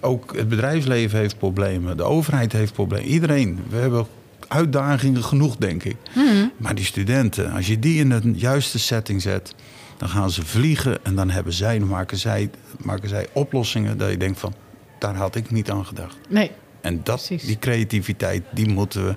ook 0.00 0.36
het 0.36 0.48
bedrijfsleven 0.48 1.18
heeft 1.18 1.38
problemen. 1.38 1.96
De 1.96 2.02
overheid 2.02 2.52
heeft 2.52 2.72
problemen. 2.72 3.06
Iedereen. 3.08 3.58
We 3.68 3.76
hebben 3.76 4.06
uitdagingen 4.48 5.24
genoeg, 5.24 5.56
denk 5.56 5.84
ik. 5.84 5.96
Maar 6.56 6.74
die 6.74 6.84
studenten, 6.84 7.52
als 7.52 7.66
je 7.66 7.78
die 7.78 7.98
in 8.00 8.10
een 8.10 8.34
juiste 8.36 8.78
setting 8.78 9.22
zet... 9.22 9.54
dan 9.96 10.08
gaan 10.08 10.30
ze 10.30 10.44
vliegen 10.44 11.04
en 11.04 11.14
dan 11.14 11.30
hebben 11.30 11.52
zij, 11.52 11.78
maken, 11.80 12.16
zij, 12.16 12.50
maken 12.82 13.08
zij 13.08 13.26
oplossingen... 13.32 13.98
dat 13.98 14.10
je 14.10 14.16
denkt 14.16 14.38
van, 14.40 14.54
daar 14.98 15.14
had 15.16 15.34
ik 15.34 15.50
niet 15.50 15.70
aan 15.70 15.86
gedacht. 15.86 16.16
Nee, 16.28 16.50
En 16.80 17.00
dat, 17.02 17.26
Precies. 17.26 17.42
die 17.46 17.58
creativiteit, 17.58 18.42
die 18.52 18.68
moeten 18.68 19.04
we 19.06 19.14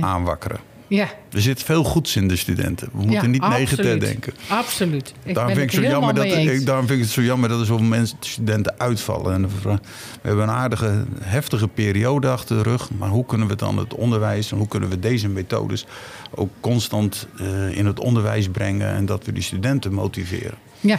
Ja. 0.00 0.06
aanwakkeren. 0.06 0.58
ja. 0.86 1.08
Er 1.32 1.40
zit 1.42 1.62
veel 1.62 1.84
goeds 1.84 2.16
in 2.16 2.28
de 2.28 2.36
studenten. 2.36 2.88
We 2.92 2.96
moeten 2.98 3.12
Ja, 3.14 3.26
niet 3.26 3.40
negatief 3.40 3.78
absoluut. 3.78 4.00
denken. 4.00 4.32
Absoluut. 4.48 5.12
Ik 5.22 5.34
Daarom 5.34 5.54
vind, 5.54 5.64
ik 5.64 5.76
het 5.76 5.84
zo 5.84 5.90
jammer 5.90 6.14
dat, 6.14 6.24
ik, 6.24 6.66
daarom 6.66 6.86
vind 6.86 6.98
ik 6.98 7.04
het 7.04 7.14
zo 7.14 7.22
jammer 7.22 7.48
dat 7.48 7.60
er 7.60 7.66
zoveel 7.66 7.86
mensen, 7.86 8.16
studenten 8.20 8.74
uitvallen. 8.78 9.34
En 9.34 9.48
we 9.62 9.78
hebben 10.22 10.42
een 10.48 10.54
aardige, 10.54 11.04
heftige 11.22 11.68
periode 11.68 12.28
achter 12.28 12.56
de 12.56 12.62
rug. 12.62 12.90
Maar 12.98 13.08
hoe 13.08 13.26
kunnen 13.26 13.48
we 13.48 13.54
dan 13.56 13.76
het 13.78 13.94
onderwijs 13.94 14.50
en 14.52 14.56
hoe 14.58 14.68
kunnen 14.68 14.88
we 14.88 14.98
deze 14.98 15.28
methodes 15.28 15.86
ook 16.34 16.50
constant 16.60 17.26
eh, 17.38 17.76
in 17.76 17.86
het 17.86 18.00
onderwijs 18.00 18.48
brengen 18.48 18.88
en 18.94 19.06
dat 19.06 19.24
we 19.24 19.32
die 19.32 19.42
studenten 19.42 19.92
motiveren? 19.92 20.54
Ja. 20.80 20.98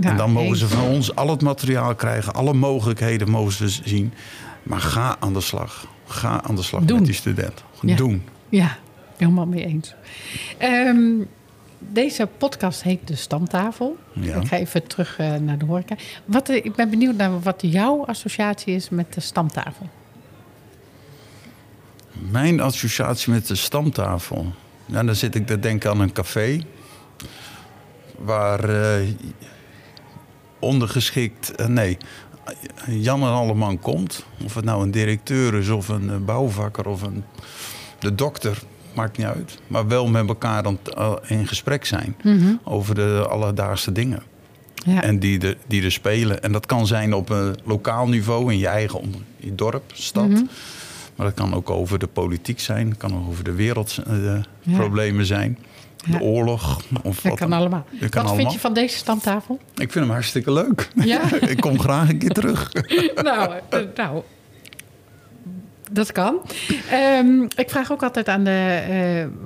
Ja, 0.00 0.10
en 0.10 0.16
dan 0.16 0.30
mogen 0.32 0.56
ze 0.56 0.68
van 0.68 0.82
ons 0.84 1.14
al 1.14 1.30
het 1.30 1.42
materiaal 1.42 1.94
krijgen, 1.94 2.32
alle 2.34 2.52
mogelijkheden 2.54 3.30
mogen 3.30 3.52
ze 3.52 3.68
zien. 3.68 4.12
Maar 4.62 4.80
ga 4.80 5.16
aan 5.20 5.32
de 5.32 5.40
slag. 5.40 5.86
Ga 6.06 6.42
aan 6.42 6.54
de 6.56 6.62
slag 6.62 6.82
Doen. 6.84 6.96
met 6.96 7.06
die 7.06 7.14
student. 7.14 7.64
Ja. 7.80 7.96
Doen. 7.96 8.22
Ja, 8.48 8.76
helemaal 9.16 9.46
mee 9.46 9.64
eens. 9.64 9.94
Ehm, 10.58 11.10
deze 11.78 12.28
podcast 12.38 12.82
heet 12.82 13.08
De 13.08 13.16
Stamtafel. 13.16 13.96
Ja. 14.12 14.36
Ik 14.40 14.46
ga 14.46 14.56
even 14.56 14.86
terug 14.86 15.18
eh, 15.18 15.34
naar 15.34 15.58
de 15.58 15.64
horeca. 15.64 15.96
Wat, 16.24 16.48
eh, 16.48 16.56
ik 16.56 16.74
ben 16.74 16.90
benieuwd 16.90 17.16
naar 17.16 17.40
wat 17.40 17.58
jouw 17.60 18.04
associatie 18.04 18.74
is 18.74 18.88
met 18.88 19.14
de 19.14 19.20
stamtafel. 19.20 19.88
Mijn 22.30 22.60
associatie 22.60 23.32
met 23.32 23.46
de 23.46 23.54
stamtafel. 23.54 24.52
Nou, 24.86 25.06
dan 25.06 25.14
zit 25.14 25.34
ik 25.34 25.46
te 25.46 25.58
denken 25.58 25.90
aan 25.90 26.00
een 26.00 26.12
café. 26.12 26.60
Waar 28.18 28.68
eh, 28.68 29.08
ondergeschikt, 30.58 31.68
nee, 31.68 31.96
Jan 32.86 33.20
en 33.22 33.28
Alleman 33.28 33.78
komt. 33.78 34.24
Of 34.44 34.54
het 34.54 34.64
nou 34.64 34.82
een 34.82 34.90
directeur 34.90 35.54
is 35.54 35.68
of 35.68 35.88
een 35.88 36.10
eh, 36.10 36.16
bouwvakker 36.16 36.88
of 36.88 37.02
een, 37.02 37.24
de 37.98 38.14
dokter. 38.14 38.58
Maakt 38.94 39.16
niet 39.18 39.26
uit. 39.26 39.58
Maar 39.66 39.86
wel 39.88 40.06
met 40.06 40.28
elkaar 40.28 40.62
dan, 40.62 40.78
eh, 40.96 41.12
in 41.26 41.46
gesprek 41.46 41.84
zijn 41.84 42.16
over 42.64 42.94
de 42.94 43.26
alledaagse 43.28 43.92
dingen. 43.92 44.22
Ja. 44.74 45.02
En 45.02 45.18
die 45.18 45.40
er, 45.40 45.56
die 45.66 45.82
er 45.84 45.92
spelen. 45.92 46.42
En 46.42 46.52
dat 46.52 46.66
kan 46.66 46.86
zijn 46.86 47.14
op 47.14 47.28
een 47.30 47.56
lokaal 47.64 48.08
niveau, 48.08 48.52
in 48.52 48.58
je 48.58 48.66
eigen 48.66 49.14
je 49.36 49.54
dorp, 49.54 49.82
stad. 49.92 50.28
Mhm. 50.28 50.42
Maar 51.16 51.26
dat 51.26 51.34
kan 51.34 51.54
ook 51.54 51.70
over 51.70 51.98
de 51.98 52.06
politiek 52.06 52.60
zijn. 52.60 52.88
Het 52.88 52.98
kan 52.98 53.14
ook 53.14 53.28
over 53.28 53.44
de 53.44 53.52
wereldproblemen 53.52 54.44
Ja. 54.62 54.76
problemen 54.76 55.26
zijn. 55.26 55.58
De 56.06 56.20
oorlog. 56.20 56.80
Of 57.02 57.14
Dat 57.14 57.22
wat 57.22 57.38
kan 57.38 57.50
dan. 57.50 57.58
allemaal. 57.58 57.84
Dat 57.90 58.00
wat 58.00 58.10
kan 58.10 58.22
vind 58.22 58.34
allemaal. 58.34 58.52
je 58.52 58.58
van 58.58 58.72
deze 58.72 58.96
stamtafel? 58.96 59.58
Ik 59.74 59.92
vind 59.92 59.94
hem 60.04 60.10
hartstikke 60.10 60.52
leuk. 60.52 60.88
Ja? 60.94 61.20
ik 61.54 61.60
kom 61.60 61.78
graag 61.80 62.08
een 62.08 62.18
keer 62.18 62.30
terug. 62.30 62.72
nou, 63.22 63.54
eh, 63.68 63.80
nou, 63.94 64.22
dat 65.90 66.12
kan. 66.12 66.40
Ehm, 66.90 67.42
ik 67.42 67.70
vraag 67.70 67.92
ook 67.92 68.02
altijd 68.02 68.28
aan 68.28 68.44
de 68.44 68.82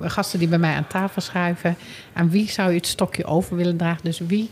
eh, 0.01 0.09
gasten 0.11 0.39
die 0.39 0.47
bij 0.47 0.57
mij 0.57 0.75
aan 0.75 0.87
tafel 0.87 1.21
schuiven... 1.21 1.75
aan 2.13 2.29
wie 2.29 2.49
zou 2.49 2.69
je 2.69 2.75
het 2.77 2.87
stokje 2.87 3.25
over 3.25 3.55
willen 3.55 3.77
dragen? 3.77 4.03
Dus 4.03 4.19
wie... 4.19 4.49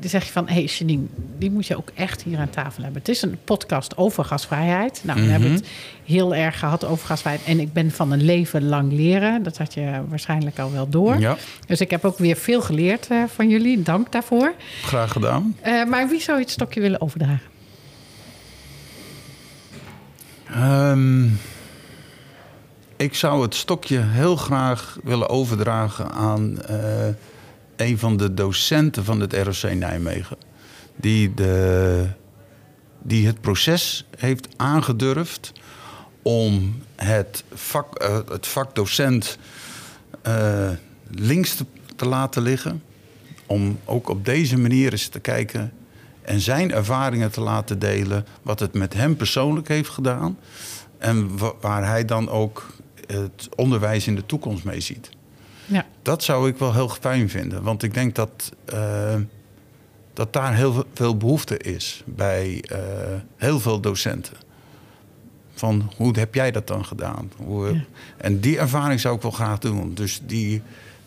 Dan 0.00 0.10
zeg 0.10 0.24
je 0.24 0.32
van, 0.32 0.48
hé 0.48 0.54
hey 0.54 0.64
Janine, 0.64 1.06
die 1.38 1.50
moet 1.50 1.66
je 1.66 1.76
ook 1.76 1.90
echt 1.94 2.22
hier 2.22 2.38
aan 2.38 2.50
tafel 2.50 2.82
hebben. 2.82 3.00
Het 3.00 3.10
is 3.10 3.22
een 3.22 3.38
podcast 3.44 3.96
over 3.96 4.24
gasvrijheid. 4.24 5.00
Nou, 5.04 5.20
we 5.20 5.26
hebben 5.26 5.52
het 5.52 5.68
heel 6.04 6.34
erg 6.34 6.58
gehad 6.58 6.84
over 6.84 7.06
gasvrijheid. 7.06 7.46
En 7.46 7.60
ik 7.60 7.72
ben 7.72 7.90
van 7.90 8.12
een 8.12 8.24
leven 8.24 8.68
lang 8.68 8.92
leren. 8.92 9.42
Dat 9.42 9.58
had 9.58 9.74
je 9.74 10.00
waarschijnlijk 10.08 10.58
al 10.58 10.72
wel 10.72 10.88
door. 10.88 11.18
Ja, 11.18 11.36
Dus 11.66 11.80
ik 11.80 11.90
heb 11.90 12.04
ook 12.04 12.18
weer 12.18 12.36
veel 12.36 12.60
geleerd 12.60 13.06
eh, 13.10 13.22
van 13.34 13.48
jullie. 13.48 13.82
Dank 13.82 14.12
daarvoor. 14.12 14.54
graag 14.82 15.12
gedaan. 15.12 15.56
Eh, 15.60 15.84
maar 15.84 16.08
wie 16.08 16.20
zou 16.20 16.36
je 16.38 16.42
het 16.42 16.52
stokje 16.52 16.80
willen 16.80 17.00
overdragen? 17.00 17.50
Ehm, 20.54 21.24
ik 22.96 23.14
zou 23.14 23.42
het 23.42 23.54
stokje 23.54 24.00
heel 24.00 24.36
graag 24.36 24.98
willen 25.02 25.28
overdragen 25.28 26.12
aan 26.12 26.62
eh, 26.62 26.76
een 27.76 27.98
van 27.98 28.16
de 28.16 28.34
docenten 28.34 29.04
van 29.04 29.20
het 29.20 29.32
ROC 29.32 29.72
Nijmegen. 29.74 30.36
Die, 30.96 31.34
de, 31.34 32.06
die 33.02 33.26
het 33.26 33.40
proces 33.40 34.06
heeft 34.16 34.48
aangedurfd 34.56 35.52
om 36.22 36.82
het 36.96 37.44
vak, 37.52 37.94
eh, 37.98 38.18
het 38.28 38.46
vak 38.46 38.74
docent 38.74 39.38
eh, 40.22 40.70
links 41.10 41.54
te, 41.54 41.64
te 41.96 42.06
laten 42.06 42.42
liggen. 42.42 42.82
Om 43.46 43.78
ook 43.84 44.08
op 44.08 44.24
deze 44.24 44.58
manier 44.58 44.92
eens 44.92 45.08
te 45.08 45.20
kijken 45.20 45.72
En 46.22 46.40
zijn 46.40 46.72
ervaringen 46.72 47.30
te 47.30 47.40
laten 47.40 47.78
delen, 47.78 48.26
wat 48.42 48.60
het 48.60 48.72
met 48.74 48.94
hem 48.94 49.16
persoonlijk 49.16 49.68
heeft 49.68 49.88
gedaan. 49.88 50.38
En 50.98 51.38
wa- 51.38 51.52
waar 51.60 51.86
hij 51.86 52.04
dan 52.04 52.28
ook 52.28 52.66
het 53.06 53.48
onderwijs 53.56 54.06
in 54.06 54.14
de 54.14 54.26
toekomst 54.26 54.64
mee 54.64 54.80
ziet. 54.80 55.10
Ja. 55.66 55.86
Dat 56.02 56.22
zou 56.22 56.48
ik 56.48 56.56
wel 56.58 56.74
heel 56.74 56.88
fijn 56.88 57.28
vinden. 57.30 57.62
Want 57.62 57.82
ik 57.82 57.94
denk 57.94 58.14
dat, 58.14 58.52
eh, 58.64 59.14
dat 60.12 60.32
daar 60.32 60.54
heel 60.54 60.84
veel 60.94 61.16
behoefte 61.16 61.56
is 61.58 62.02
bij 62.06 62.64
eh, 62.68 62.78
heel 63.36 63.60
veel 63.60 63.80
docenten. 63.80 64.36
Van 65.54 65.92
hoe 65.96 66.18
heb 66.18 66.34
jij 66.34 66.50
dat 66.50 66.66
dan 66.66 66.84
gedaan? 66.84 67.30
Hoe, 67.36 67.74
Ja. 67.74 67.84
En 68.16 68.40
die 68.40 68.58
ervaring 68.58 69.00
zou 69.00 69.16
ik 69.16 69.22
wel 69.22 69.30
graag 69.30 69.58
doen. 69.58 69.94
Dus 69.94 70.20
die 70.26 70.62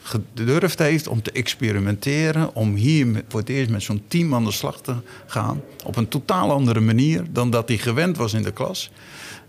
gedurfd 0.06 0.80
heeft 0.80 1.08
om 1.08 1.22
te 1.22 1.32
experimenteren. 1.32 2.56
Om 2.56 2.76
hier 2.76 3.24
voor 3.28 3.40
het 3.40 3.50
eerst 3.50 3.70
met 3.70 3.84
zo'n 3.84 4.04
team 4.08 4.34
aan 4.34 4.46
de 4.46 4.52
slag 4.52 4.82
te 4.82 4.96
gaan. 5.26 5.62
Op 5.86 5.96
een 5.96 6.08
totaal 6.08 6.52
andere 6.52 6.80
manier 6.80 7.24
dan 7.32 7.50
dat 7.50 7.68
hij 7.68 7.78
gewend 7.78 8.18
was 8.18 8.34
in 8.34 8.44
de 8.44 8.52
klas. 8.52 8.92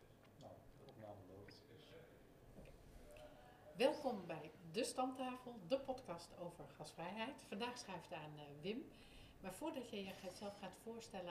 Welkom 3.76 4.16
bij 4.26 4.50
De 4.72 4.84
Stamtafel, 4.84 5.58
de 5.68 5.78
podcast 5.78 6.28
over 6.38 6.64
gasvrijheid. 6.78 7.44
Vandaag 7.48 7.78
schrijft 7.78 8.12
aan 8.12 8.30
eh, 8.36 8.42
Wim. 8.62 8.82
Maar 9.40 9.52
voordat 9.52 9.90
je 9.90 9.96
jezelf 9.96 10.52
gaat 10.60 10.76
voorstellen 10.84 11.28